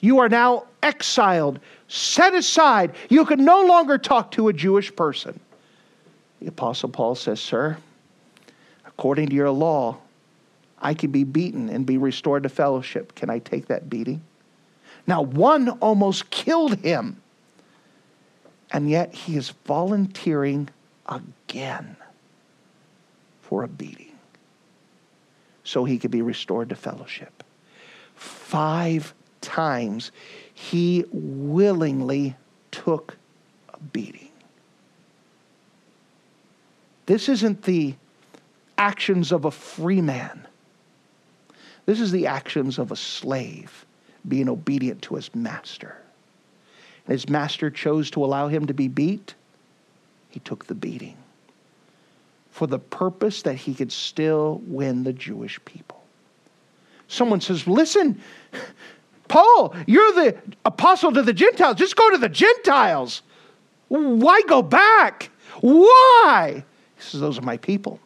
[0.00, 2.94] You are now exiled, set aside.
[3.10, 5.38] You can no longer talk to a Jewish person.
[6.40, 7.76] The Apostle Paul says, Sir,
[8.86, 9.98] according to your law,
[10.80, 13.14] I can be beaten and be restored to fellowship.
[13.14, 14.22] Can I take that beating?
[15.06, 17.20] Now, one almost killed him
[18.70, 20.68] and yet he is volunteering
[21.06, 21.96] again
[23.42, 24.12] for a beating
[25.64, 27.42] so he could be restored to fellowship.
[28.14, 30.12] Five times
[30.54, 32.36] he willingly
[32.70, 33.16] took
[33.72, 34.30] a beating.
[37.06, 37.94] This isn't the
[38.78, 40.46] actions of a free man.
[41.84, 43.86] This is the actions of a slave
[44.26, 45.96] being obedient to his master
[47.08, 49.34] his master chose to allow him to be beat,
[50.30, 51.16] he took the beating
[52.56, 56.02] for the purpose that he could still win the Jewish people.
[57.06, 58.18] Someone says, Listen,
[59.28, 61.76] Paul, you're the apostle to the Gentiles.
[61.76, 63.20] Just go to the Gentiles.
[63.88, 65.30] Why go back?
[65.60, 66.64] Why?
[66.96, 68.00] He says, Those are my people.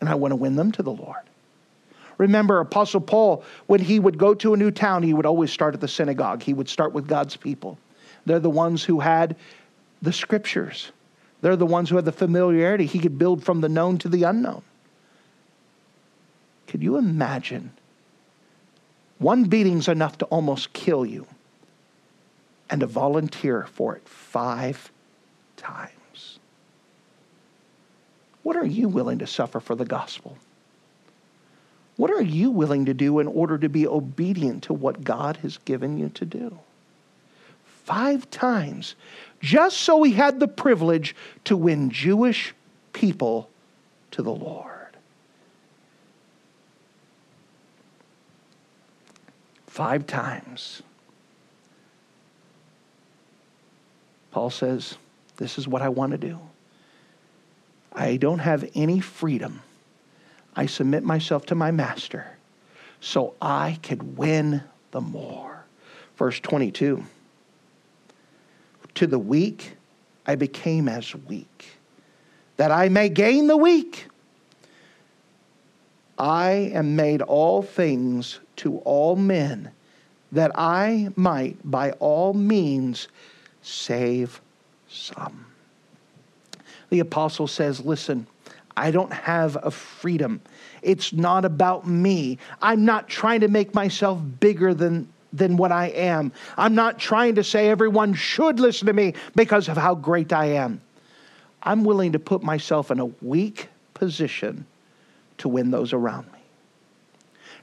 [0.00, 1.27] And I want to win them to the Lord.
[2.18, 5.74] Remember, Apostle Paul, when he would go to a new town, he would always start
[5.74, 6.42] at the synagogue.
[6.42, 7.78] He would start with God's people.
[8.26, 9.36] They're the ones who had
[10.02, 10.92] the scriptures,
[11.40, 12.86] they're the ones who had the familiarity.
[12.86, 14.62] He could build from the known to the unknown.
[16.66, 17.72] Could you imagine?
[19.18, 21.26] One beating's enough to almost kill you,
[22.68, 24.92] and to volunteer for it five
[25.56, 26.38] times.
[28.42, 30.36] What are you willing to suffer for the gospel?
[31.98, 35.58] What are you willing to do in order to be obedient to what God has
[35.58, 36.60] given you to do?
[37.64, 38.94] Five times,
[39.40, 42.54] just so he had the privilege to win Jewish
[42.92, 43.50] people
[44.12, 44.96] to the Lord.
[49.66, 50.82] Five times.
[54.30, 54.96] Paul says,
[55.38, 56.38] This is what I want to do.
[57.92, 59.62] I don't have any freedom
[60.58, 62.36] I submit myself to my master
[63.00, 65.64] so I could win the more.
[66.16, 67.04] Verse 22
[68.96, 69.74] To the weak
[70.26, 71.78] I became as weak,
[72.56, 74.08] that I may gain the weak.
[76.18, 79.70] I am made all things to all men,
[80.32, 83.06] that I might by all means
[83.62, 84.40] save
[84.88, 85.46] some.
[86.90, 88.26] The apostle says, Listen,
[88.78, 90.40] I don't have a freedom.
[90.82, 92.38] It's not about me.
[92.62, 96.32] I'm not trying to make myself bigger than, than what I am.
[96.56, 100.46] I'm not trying to say everyone should listen to me because of how great I
[100.46, 100.80] am.
[101.60, 104.64] I'm willing to put myself in a weak position
[105.38, 106.38] to win those around me.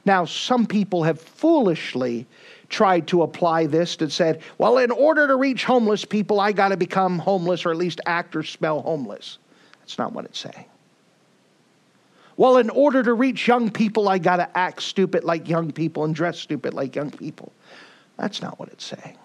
[0.04, 2.26] Now, some people have foolishly
[2.68, 6.68] tried to apply this and said, well, in order to reach homeless people, I got
[6.68, 9.38] to become homeless or at least act or smell homeless.
[9.80, 10.66] That's not what it's saying.
[12.36, 16.04] Well, in order to reach young people, I got to act stupid like young people
[16.04, 17.52] and dress stupid like young people.
[18.18, 19.16] That's not what it's saying.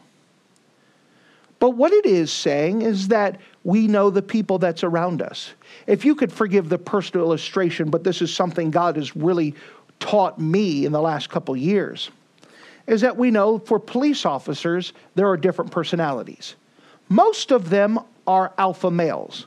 [1.60, 5.54] But what it is saying is that we know the people that's around us.
[5.86, 9.54] If you could forgive the personal illustration, but this is something God has really
[10.00, 12.10] taught me in the last couple years,
[12.88, 16.56] is that we know for police officers, there are different personalities.
[17.10, 19.46] Most of them are alpha males.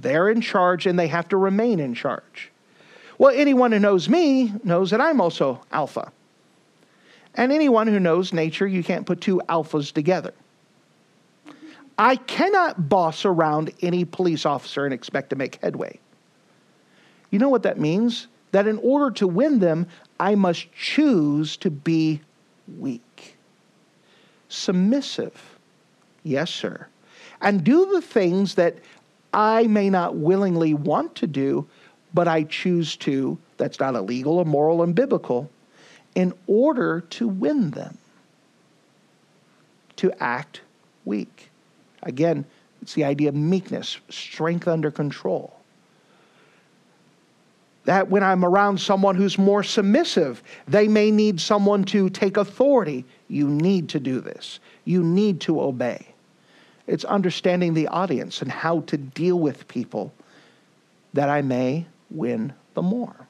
[0.00, 2.50] They're in charge and they have to remain in charge.
[3.18, 6.12] Well, anyone who knows me knows that I'm also alpha.
[7.34, 10.32] And anyone who knows nature, you can't put two alphas together.
[11.98, 15.98] I cannot boss around any police officer and expect to make headway.
[17.30, 18.26] You know what that means?
[18.52, 19.86] That in order to win them,
[20.18, 22.20] I must choose to be
[22.78, 23.36] weak,
[24.48, 25.58] submissive,
[26.22, 26.86] yes, sir,
[27.40, 28.76] and do the things that
[29.32, 31.66] I may not willingly want to do,
[32.14, 35.50] but I choose to, that's not illegal, immoral, and biblical,
[36.14, 37.98] in order to win them,
[39.96, 40.60] to act
[41.04, 41.50] weak.
[42.04, 42.44] Again,
[42.80, 45.56] it's the idea of meekness, strength under control.
[47.84, 53.04] That when I'm around someone who's more submissive, they may need someone to take authority.
[53.28, 56.06] You need to do this, you need to obey.
[56.86, 60.12] It's understanding the audience and how to deal with people
[61.14, 63.26] that I may win the more.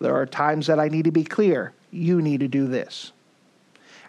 [0.00, 1.72] There are times that I need to be clear.
[1.90, 3.12] You need to do this.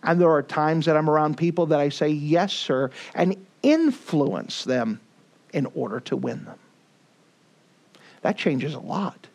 [0.03, 4.63] And there are times that I'm around people that I say, yes, sir, and influence
[4.63, 4.99] them
[5.53, 6.57] in order to win them.
[8.21, 9.27] That changes a lot.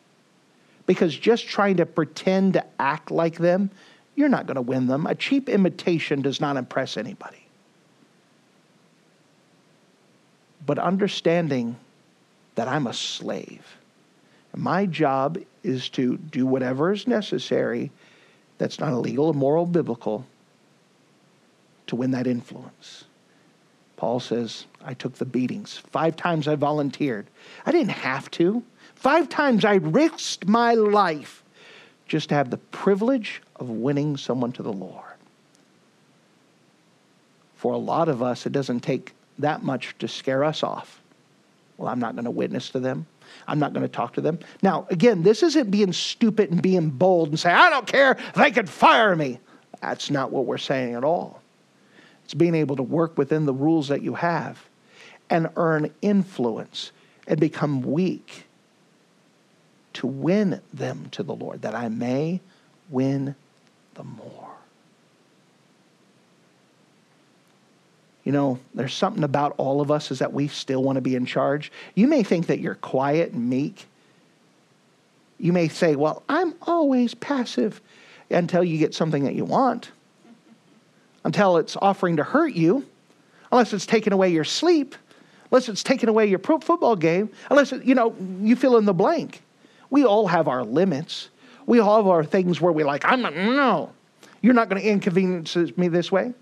[0.87, 3.71] Because just trying to pretend to act like them,
[4.17, 5.07] you're not going to win them.
[5.07, 7.45] A cheap imitation does not impress anybody.
[10.67, 11.77] But understanding
[12.57, 13.65] that I'm a slave.
[14.59, 17.93] My job is to do whatever is necessary
[18.59, 20.27] that's not illegal, immoral, biblical
[21.87, 23.05] to win that influence.
[23.97, 25.79] Paul says, I took the beatings.
[25.93, 27.29] Five times I volunteered.
[27.67, 28.65] I didn't have to.
[28.97, 31.45] Five times I risked my life
[32.09, 35.05] just to have the privilege of winning someone to the Lord.
[37.55, 41.01] For a lot of us, it doesn't take that much to scare us off.
[41.77, 43.07] Well, I'm not going to witness to them.
[43.47, 44.39] I'm not going to talk to them.
[44.63, 48.51] Now, again, this isn't being stupid and being bold and say, I don't care, they
[48.51, 49.41] could fire me.
[49.81, 51.43] That's not what we're saying at all.
[52.25, 54.63] It's being able to work within the rules that you have
[55.31, 56.93] and earn influence
[57.27, 58.45] and become weak
[59.95, 62.41] to win them to the Lord, that I may
[62.89, 63.35] win
[63.95, 64.48] the more.
[68.29, 71.15] You know, there's something about all of us is that we still want to be
[71.15, 71.73] in charge.
[71.95, 73.87] You may think that you're quiet and meek.
[75.39, 77.81] You may say, Well, I'm always passive
[78.29, 79.93] until you get something that you want
[81.25, 82.85] until it's offering to hurt you,
[83.51, 84.95] unless it's taking away your sleep,
[85.51, 88.93] unless it's taking away your football game, unless, it, you know, you fill in the
[88.93, 89.41] blank.
[89.89, 91.31] We all have our limits.
[91.65, 93.91] We all have our things where we're like, I'm not, no,
[94.43, 96.35] you're not going to inconvenience me this way.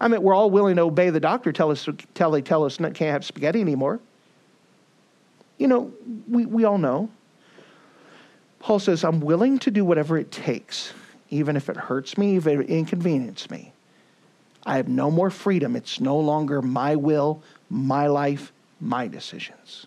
[0.00, 2.78] I mean, we're all willing to obey the doctor tell us tell they tell us
[2.78, 4.00] can't have spaghetti anymore.
[5.58, 5.92] You know,
[6.26, 7.10] we, we all know.
[8.60, 10.92] Paul says, I'm willing to do whatever it takes,
[11.28, 13.72] even if it hurts me, even if it inconveniences me.
[14.64, 15.76] I have no more freedom.
[15.76, 19.86] It's no longer my will, my life, my decisions.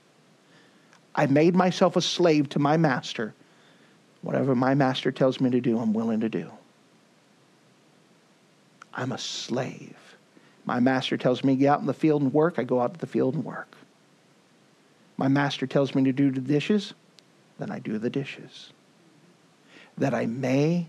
[1.16, 3.34] I made myself a slave to my master.
[4.22, 6.52] Whatever my master tells me to do, I'm willing to do.
[8.94, 10.03] I'm a slave.
[10.66, 12.94] My master tells me to get out in the field and work, I go out
[12.94, 13.76] to the field and work.
[15.18, 16.94] My master tells me to do the dishes,
[17.60, 18.72] then I do the dishes.
[19.98, 20.88] That I may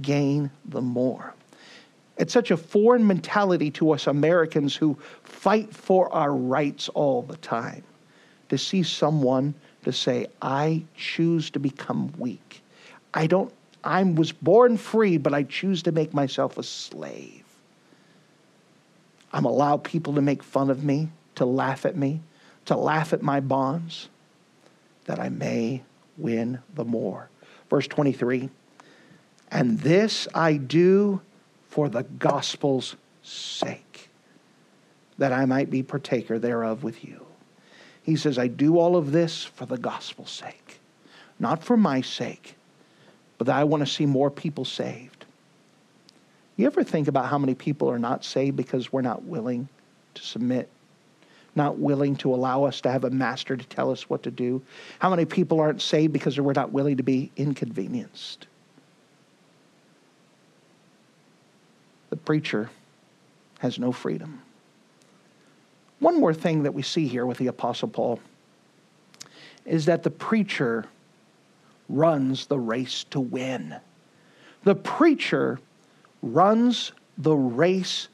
[0.00, 1.34] gain the more.
[2.16, 7.36] It's such a foreign mentality to us Americans who fight for our rights all the
[7.36, 7.84] time.
[8.48, 9.54] To see someone
[9.84, 12.62] to say, I choose to become weak.
[13.14, 13.52] I don't,
[13.84, 17.37] I was born free, but I choose to make myself a slave.
[19.32, 22.20] I'm allowed people to make fun of me, to laugh at me,
[22.66, 24.08] to laugh at my bonds,
[25.04, 25.82] that I may
[26.16, 27.30] win the more.
[27.70, 28.50] Verse 23
[29.50, 31.20] And this I do
[31.68, 34.10] for the gospel's sake,
[35.18, 37.26] that I might be partaker thereof with you.
[38.02, 40.80] He says, I do all of this for the gospel's sake,
[41.38, 42.56] not for my sake,
[43.36, 45.17] but that I want to see more people saved.
[46.58, 49.70] You ever think about how many people are not saved because we're not willing
[50.12, 50.68] to submit,
[51.54, 54.60] not willing to allow us to have a master to tell us what to do?
[54.98, 58.48] How many people aren't saved because we're not willing to be inconvenienced?
[62.10, 62.70] the preacher
[63.58, 64.42] has no freedom.
[65.98, 68.20] One more thing that we see here with the Apostle Paul
[69.64, 70.86] is that the preacher
[71.88, 73.76] runs the race to win.
[74.64, 75.58] The preacher
[76.22, 78.08] runs the race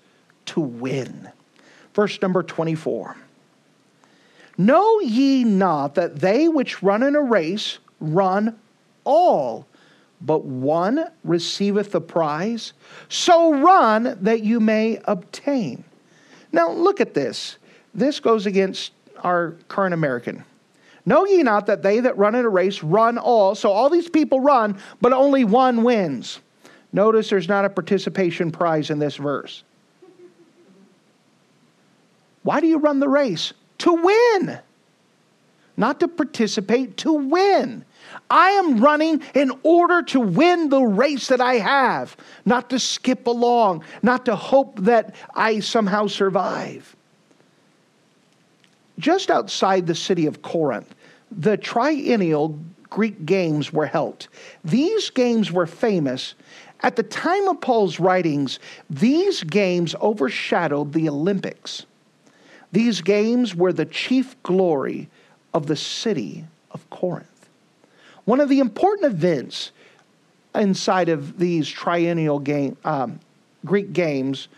[0.46, 1.30] to win.
[1.94, 3.16] Verse number 24.
[4.56, 8.58] Know ye not that they which run in a race run
[9.04, 9.66] all,
[10.20, 12.72] but one receiveth the prize.
[13.08, 15.84] So run that you may obtain.
[16.52, 17.58] Now, look at this.
[17.94, 18.92] This goes against
[19.22, 20.44] our current American.
[21.06, 23.54] Know ye not that they that run in a race run all?
[23.54, 26.40] So all these people run, but only one wins.
[26.94, 29.64] Notice there's not a participation prize in this verse.
[32.44, 33.52] Why do you run the race?
[33.78, 34.60] To win.
[35.76, 37.84] not to participate, to win.
[38.30, 43.26] I am running in order to win the race that I have, not to skip
[43.26, 46.94] along, not to hope that I somehow survive.
[48.98, 50.94] Just outside the city of Corinth,
[51.30, 52.58] the triennial
[52.90, 54.28] Greek games were held.
[54.64, 56.34] These games were famous.
[56.84, 58.58] At the time of Paul's writings,
[58.90, 61.86] these games overshadowed the Olympics.
[62.72, 65.08] These games were the chief glory
[65.54, 67.48] of the city of Corinth.
[68.26, 69.70] One of the important events
[70.54, 73.18] inside of these triennial game, um,
[73.64, 74.48] Greek games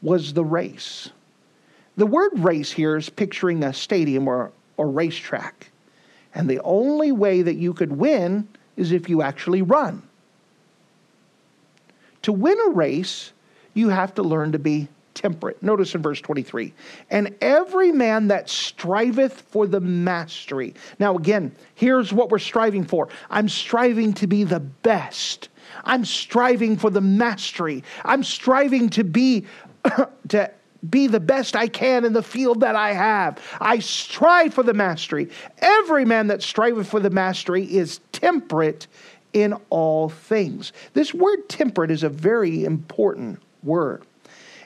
[0.00, 1.10] was the race.
[1.98, 5.70] The word race here is picturing a stadium or, or racetrack.
[6.34, 8.48] And the only way that you could win
[8.78, 10.02] is if you actually run.
[12.26, 13.30] To win a race,
[13.72, 15.62] you have to learn to be temperate.
[15.62, 16.74] Notice in verse 23
[17.08, 20.74] and every man that striveth for the mastery.
[20.98, 25.50] Now, again, here's what we're striving for I'm striving to be the best.
[25.84, 27.84] I'm striving for the mastery.
[28.04, 29.46] I'm striving to be
[30.28, 30.50] to
[30.90, 33.40] be the best I can in the field that I have.
[33.60, 35.30] I strive for the mastery.
[35.58, 38.88] Every man that striveth for the mastery is temperate
[39.36, 40.72] in all things.
[40.94, 44.02] This word temperate is a very important word.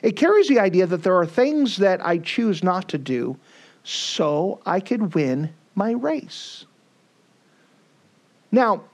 [0.01, 3.35] It carries the idea that there are things that I choose not to do
[3.83, 6.65] so I could win my race.
[8.49, 8.85] Now,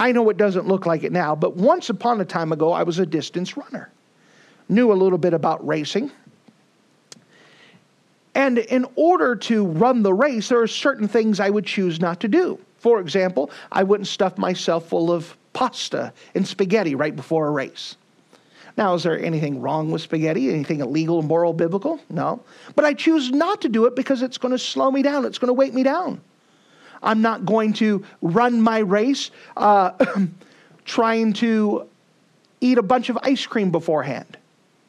[0.00, 2.82] I know it doesn't look like it now, but once upon a time ago, I
[2.82, 3.88] was a distance runner.
[4.68, 6.10] Knew a little bit about racing.
[8.34, 12.18] And in order to run the race, there are certain things I would choose not
[12.20, 12.58] to do.
[12.84, 17.96] For example, I wouldn't stuff myself full of pasta and spaghetti right before a race.
[18.76, 20.50] Now, is there anything wrong with spaghetti?
[20.50, 21.98] Anything illegal, moral, biblical?
[22.10, 22.42] No.
[22.76, 25.24] But I choose not to do it because it's going to slow me down.
[25.24, 26.20] It's going to weight me down.
[27.02, 29.92] I'm not going to run my race uh,
[30.84, 31.88] trying to
[32.60, 34.36] eat a bunch of ice cream beforehand.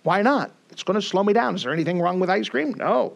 [0.03, 0.51] Why not?
[0.69, 1.55] It's going to slow me down.
[1.55, 2.73] Is there anything wrong with ice cream?
[2.73, 3.15] No.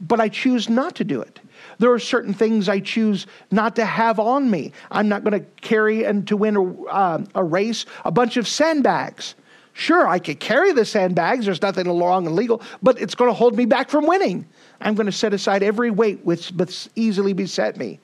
[0.00, 1.40] But I choose not to do it.
[1.78, 4.72] There are certain things I choose not to have on me.
[4.90, 8.48] I'm not going to carry and to win a, uh, a race a bunch of
[8.48, 9.34] sandbags.
[9.72, 13.34] Sure, I could carry the sandbags, there's nothing wrong and legal, but it's going to
[13.34, 14.46] hold me back from winning.
[14.80, 16.52] I'm going to set aside every weight which
[16.96, 18.00] easily beset me,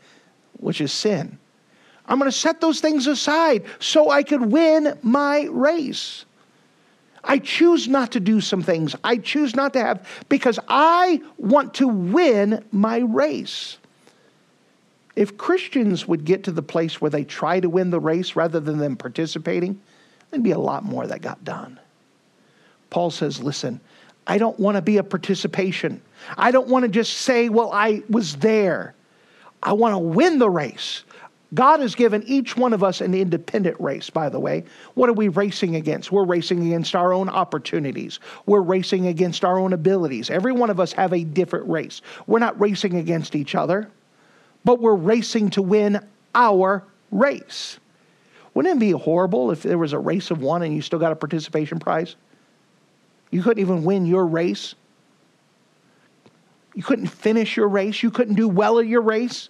[0.55, 1.38] which is sin.
[2.07, 6.24] I'm going to set those things aside so I could win my race.
[7.27, 8.95] I choose not to do some things.
[9.03, 13.79] I choose not to have because I want to win my race.
[15.16, 18.61] If Christians would get to the place where they try to win the race rather
[18.61, 19.81] than them participating,
[20.31, 21.81] there'd be a lot more that got done.
[22.91, 23.81] Paul says, listen,
[24.27, 26.01] I don't want to be a participation.
[26.37, 28.95] I don't want to just say, well, I was there.
[29.62, 31.03] I want to win the race.
[31.55, 34.64] God has given each one of us an independent race, by the way.
[34.94, 36.11] What are we racing against?
[36.11, 38.18] We're racing against our own opportunities.
[38.47, 40.28] We're racing against our own abilities.
[40.28, 42.03] Every one of us have a different race.
[42.26, 43.88] We're not racing against each other,
[44.64, 46.82] but we're racing to win our
[47.12, 47.78] race.
[48.55, 51.12] Wouldn't it be horrible if there was a race of one and you still got
[51.12, 52.16] a participation prize?
[53.30, 54.74] You couldn't even win your race.
[56.74, 58.03] You couldn't finish your race.
[58.03, 59.49] You couldn't do well at your race.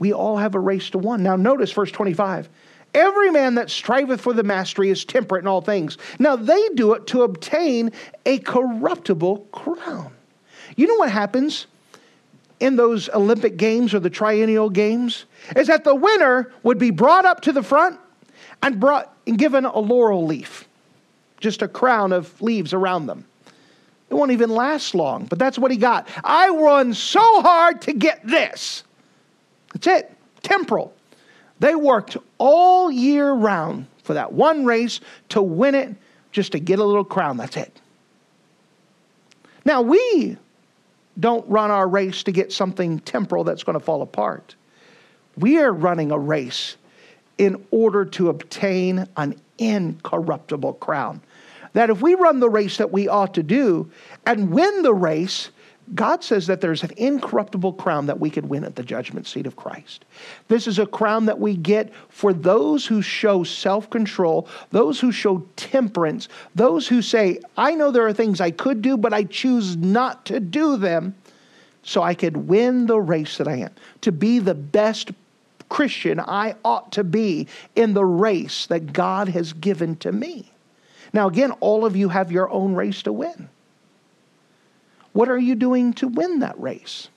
[0.00, 1.22] We all have a race to one.
[1.22, 2.48] Now, notice verse 25.
[2.92, 5.96] Every man that striveth for the mastery is temperate in all things.
[6.18, 7.92] Now, they do it to obtain
[8.26, 10.10] a corruptible crown.
[10.74, 11.66] You know what happens
[12.58, 17.24] in those Olympic Games or the Triennial Games is that the winner would be brought
[17.24, 18.00] up to the front
[18.62, 20.66] and brought and given a laurel leaf,
[21.40, 23.24] just a crown of leaves around them.
[24.08, 26.08] It won't even last long, but that's what he got.
[26.24, 28.82] I run so hard to get this.
[29.72, 30.16] That's it.
[30.42, 30.94] Temporal.
[31.60, 35.00] They worked all year round for that one race
[35.30, 35.94] to win it,
[36.32, 37.36] just to get a little crown.
[37.36, 37.80] That's it.
[39.64, 40.36] Now, we
[41.18, 44.54] don't run our race to get something temporal that's going to fall apart.
[45.36, 46.76] We are running a race
[47.36, 51.20] in order to obtain an incorruptible crown.
[51.72, 53.90] That if we run the race that we ought to do
[54.26, 55.50] and win the race,
[55.94, 59.46] God says that there's an incorruptible crown that we could win at the judgment seat
[59.46, 60.04] of Christ.
[60.48, 65.10] This is a crown that we get for those who show self control, those who
[65.10, 69.24] show temperance, those who say, I know there are things I could do, but I
[69.24, 71.14] choose not to do them
[71.82, 73.70] so I could win the race that I am,
[74.02, 75.10] to be the best
[75.68, 80.52] Christian I ought to be in the race that God has given to me.
[81.12, 83.48] Now, again, all of you have your own race to win.
[85.20, 87.08] What are you doing to win that race?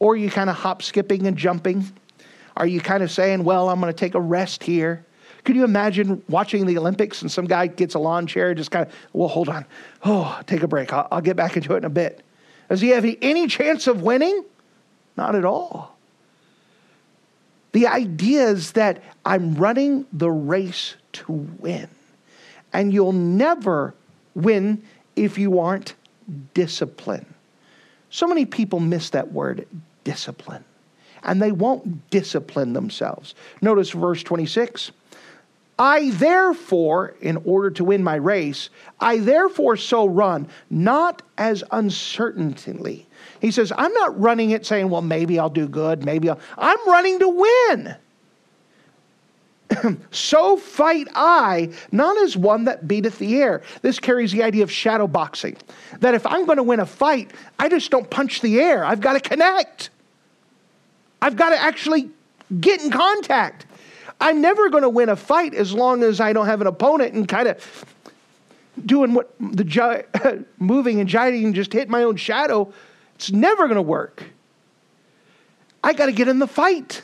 [0.00, 1.90] Or are you kind of hop skipping and jumping?
[2.58, 5.02] Are you kind of saying, well, I'm going to take a rest here?
[5.44, 8.70] Could you imagine watching the Olympics and some guy gets a lawn chair, and just
[8.70, 9.64] kind of, well, hold on.
[10.04, 10.92] Oh, take a break.
[10.92, 12.22] I'll, I'll get back into it in a bit.
[12.68, 14.44] Does he have any chance of winning?
[15.16, 15.96] Not at all.
[17.72, 21.88] The idea is that I'm running the race to win.
[22.74, 23.94] And you'll never
[24.34, 24.82] win
[25.16, 25.94] if you aren't
[26.54, 27.26] disciplined.
[28.10, 29.66] So many people miss that word
[30.04, 30.64] discipline,
[31.22, 33.34] and they won't discipline themselves.
[33.60, 34.92] Notice verse 26.
[35.78, 38.70] I therefore, in order to win my race,
[39.00, 43.06] I therefore so run, not as uncertainly.
[43.40, 46.38] He says, I'm not running it saying, well, maybe I'll do good, maybe I'll.
[46.56, 47.96] I'm running to win.
[50.10, 53.62] so fight I, not as one that beateth the air.
[53.82, 55.56] This carries the idea of shadow boxing.
[56.00, 58.84] That if I'm going to win a fight, I just don't punch the air.
[58.84, 59.90] I've got to connect.
[61.22, 62.10] I've got to actually
[62.60, 63.66] get in contact.
[64.20, 67.14] I'm never going to win a fight as long as I don't have an opponent
[67.14, 67.84] and kind of
[68.84, 72.72] doing what the gi- moving and gyrating and just hit my own shadow.
[73.16, 74.24] It's never going to work.
[75.82, 77.02] I got to get in the fight.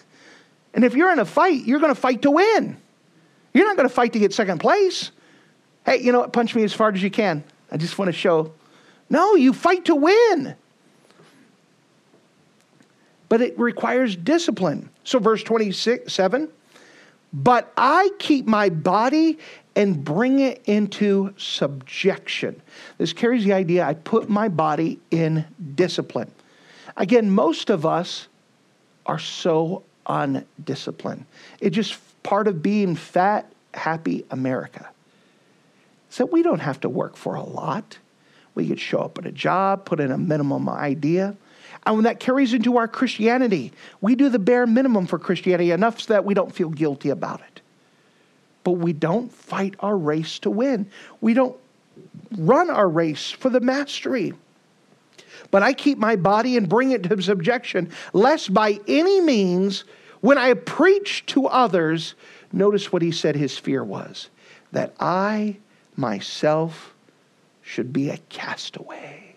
[0.74, 2.76] And if you're in a fight, you're going to fight to win.
[3.52, 5.10] You're not going to fight to get second place.
[5.84, 6.32] Hey, you know what?
[6.32, 7.42] Punch me as hard as you can.
[7.70, 8.52] I just want to show.
[9.08, 10.54] No, you fight to win.
[13.28, 14.90] But it requires discipline.
[15.04, 16.48] So, verse 26, 7
[17.32, 19.38] But I keep my body
[19.76, 22.60] and bring it into subjection.
[22.98, 25.44] This carries the idea I put my body in
[25.74, 26.30] discipline.
[26.96, 28.28] Again, most of us
[29.06, 31.24] are so undisciplined.
[31.60, 34.88] It's just part of being fat, happy America.
[36.10, 37.98] So we don't have to work for a lot.
[38.54, 41.36] We could show up at a job, put in a minimum idea.
[41.86, 46.00] And when that carries into our Christianity, we do the bare minimum for Christianity, enough
[46.00, 47.60] so that we don't feel guilty about it.
[48.64, 50.90] But we don't fight our race to win.
[51.20, 51.56] We don't
[52.36, 54.34] run our race for the mastery.
[55.50, 59.84] But I keep my body and bring it to subjection, lest by any means
[60.20, 62.14] when I preach to others,
[62.52, 64.28] notice what he said his fear was
[64.72, 65.56] that I
[65.96, 66.94] myself
[67.62, 69.34] should be a castaway.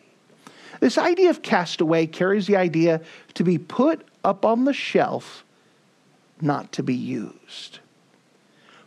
[0.79, 3.01] This idea of castaway carries the idea
[3.36, 5.45] to be put up on the shelf,
[6.41, 7.79] not to be used.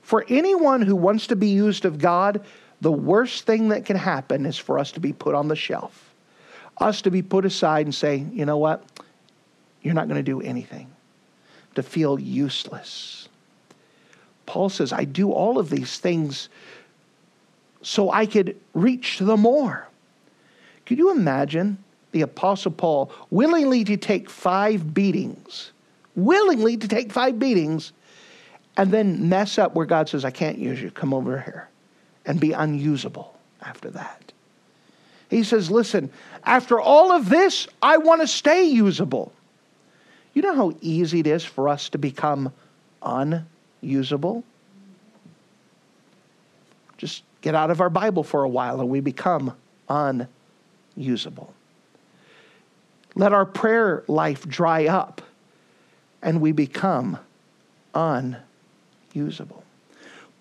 [0.03, 2.45] For anyone who wants to be used of God,
[2.81, 6.15] the worst thing that can happen is for us to be put on the shelf,
[6.79, 8.85] us to be put aside and say, you know what?
[9.83, 10.96] You're not going to do anything
[11.77, 13.29] to feel useless.
[14.47, 16.49] Paul says, I do all of these things
[17.83, 19.87] so I could reach the more.
[20.85, 21.79] Could you imagine
[22.13, 25.73] the Apostle Paul willingly to take five beatings,
[26.15, 27.93] willingly to take five beatings,
[28.77, 31.69] and then mess up where God says, I can't use you, come over here,
[32.25, 34.33] and be unusable after that?
[35.29, 36.11] He says, Listen,
[36.45, 39.33] after all of this, I want to stay usable.
[40.37, 42.53] You know how easy it is for us to become
[43.03, 44.45] unusable?
[46.99, 49.57] Just get out of our Bible for a while and we become
[49.89, 51.55] unusable.
[53.15, 55.23] Let our prayer life dry up
[56.21, 57.19] and we become
[57.95, 59.65] unusable.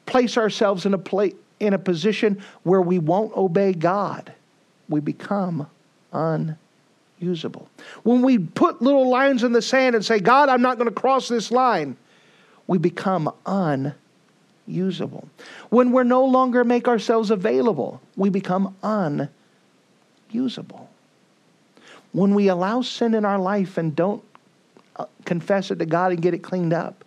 [0.05, 1.29] Place ourselves in a, pla-
[1.61, 4.33] in a position where we won't obey God.
[4.89, 5.69] We become
[6.11, 6.59] unusable
[7.19, 7.69] usable.
[8.03, 10.93] When we put little lines in the sand and say, God, I'm not going to
[10.93, 11.97] cross this line,
[12.67, 15.27] we become unusable.
[15.69, 20.89] When we're no longer make ourselves available, we become unusable.
[22.11, 24.23] When we allow sin in our life and don't
[24.95, 27.03] uh, confess it to God and get it cleaned up,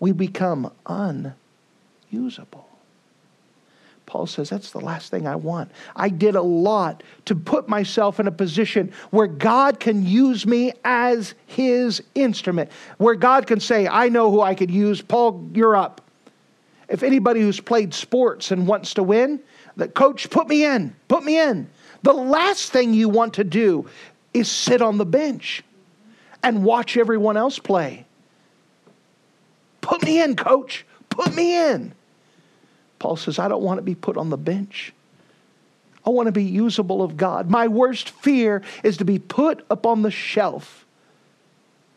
[0.00, 2.68] we become unusable.
[4.06, 5.70] Paul says, That's the last thing I want.
[5.96, 10.72] I did a lot to put myself in a position where God can use me
[10.84, 15.00] as his instrument, where God can say, I know who I could use.
[15.00, 16.00] Paul, you're up.
[16.88, 19.40] If anybody who's played sports and wants to win,
[19.76, 21.68] the coach, put me in, put me in.
[22.02, 23.88] The last thing you want to do
[24.34, 25.64] is sit on the bench
[26.42, 28.04] and watch everyone else play.
[29.80, 30.84] Put me in, coach.
[31.08, 31.94] Put me in.
[32.98, 34.92] Paul says, I don't want to be put on the bench.
[36.06, 37.50] I want to be usable of God.
[37.50, 40.84] My worst fear is to be put upon the shelf,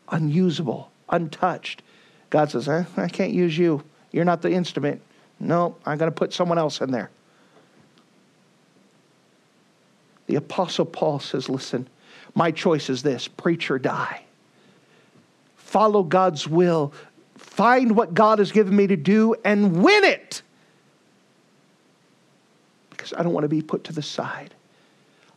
[0.10, 1.84] unusable, untouched.
[2.30, 3.84] God says, eh, I can't use you.
[4.12, 5.02] You're not the instrument.
[5.39, 7.10] No, I'm going to put someone else in there.
[10.28, 11.88] The Apostle Paul says, Listen,
[12.36, 14.24] my choice is this preach or die.
[15.56, 16.93] Follow God's will,
[17.38, 20.27] find what God has given me to do, and win it.
[23.08, 24.53] Because I don't want to be put to the side.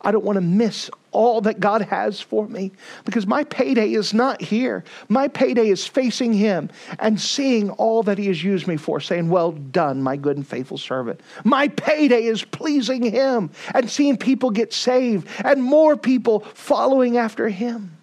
[0.02, 2.72] I don't want to miss all that God has for me
[3.04, 4.82] because my payday is not here.
[5.08, 9.28] My payday is facing Him and seeing all that He has used me for, saying,
[9.28, 11.20] Well done, my good and faithful servant.
[11.44, 17.48] My payday is pleasing Him and seeing people get saved and more people following after
[17.48, 17.96] Him.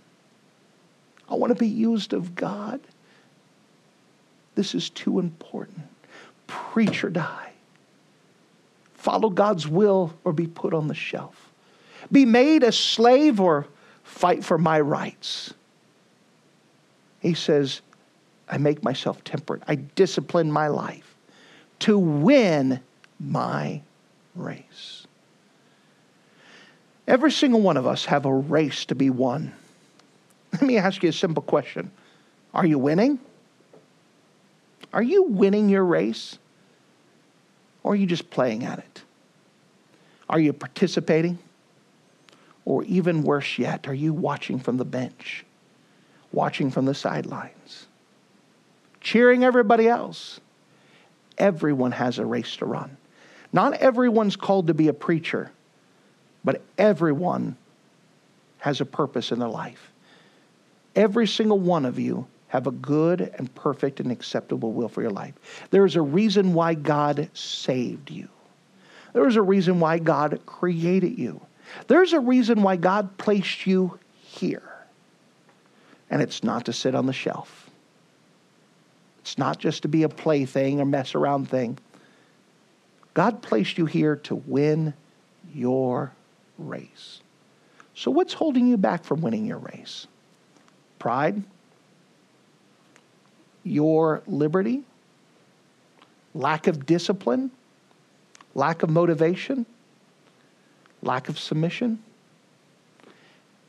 [1.27, 2.79] I want to be used of God.
[4.55, 5.81] This is too important.
[6.45, 7.47] Preacher die.
[9.07, 11.47] Follow God's will or be put on the shelf
[12.11, 13.65] be made a slave or
[14.03, 15.53] fight for my rights.
[17.21, 17.81] He says,
[18.49, 19.63] I make myself temperate.
[19.65, 21.15] I discipline my life
[21.79, 22.81] to win
[23.17, 23.81] my
[24.35, 25.07] race.
[27.07, 29.53] Every single one of us have a race to be won.
[30.51, 31.91] Let me ask you a simple question.
[32.53, 33.19] Are you winning?
[34.91, 36.37] Are you winning your race?
[37.83, 39.03] Or are you just playing at it?
[40.29, 41.39] Are you participating?
[42.65, 45.45] Or even worse yet, are you watching from the bench,
[46.33, 47.87] watching from the sidelines,
[48.99, 50.41] cheering everybody else?
[51.37, 52.97] Everyone has a race to run.
[53.53, 55.51] Not everyone's called to be a preacher,
[56.43, 57.55] but everyone
[58.57, 59.91] has a purpose in their life.
[60.95, 65.11] Every single one of you have a good and perfect and acceptable will for your
[65.11, 65.33] life.
[65.69, 68.29] There is a reason why God saved you.
[69.13, 71.41] There is a reason why God created you.
[71.87, 74.63] There's a reason why God placed you here.
[76.09, 77.69] And it's not to sit on the shelf.
[79.19, 81.77] It's not just to be a plaything or mess around thing.
[83.13, 84.93] God placed you here to win
[85.53, 86.13] your
[86.57, 87.21] race.
[87.93, 90.07] So, what's holding you back from winning your race?
[90.99, 91.43] Pride?
[93.67, 94.83] Your liberty?
[96.33, 97.51] Lack of discipline?
[98.55, 99.65] Lack of motivation?
[101.01, 102.03] lack of submission.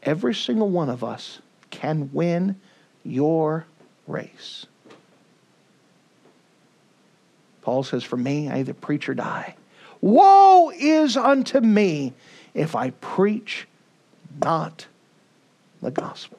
[0.02, 1.40] Every single one of us
[1.70, 2.60] can win
[3.04, 3.66] your
[4.06, 4.66] race.
[7.62, 9.54] Paul says, For me, I either preach or die.
[10.00, 12.12] Woe is unto me
[12.54, 13.66] if I preach
[14.40, 14.86] not
[15.82, 16.38] the gospel.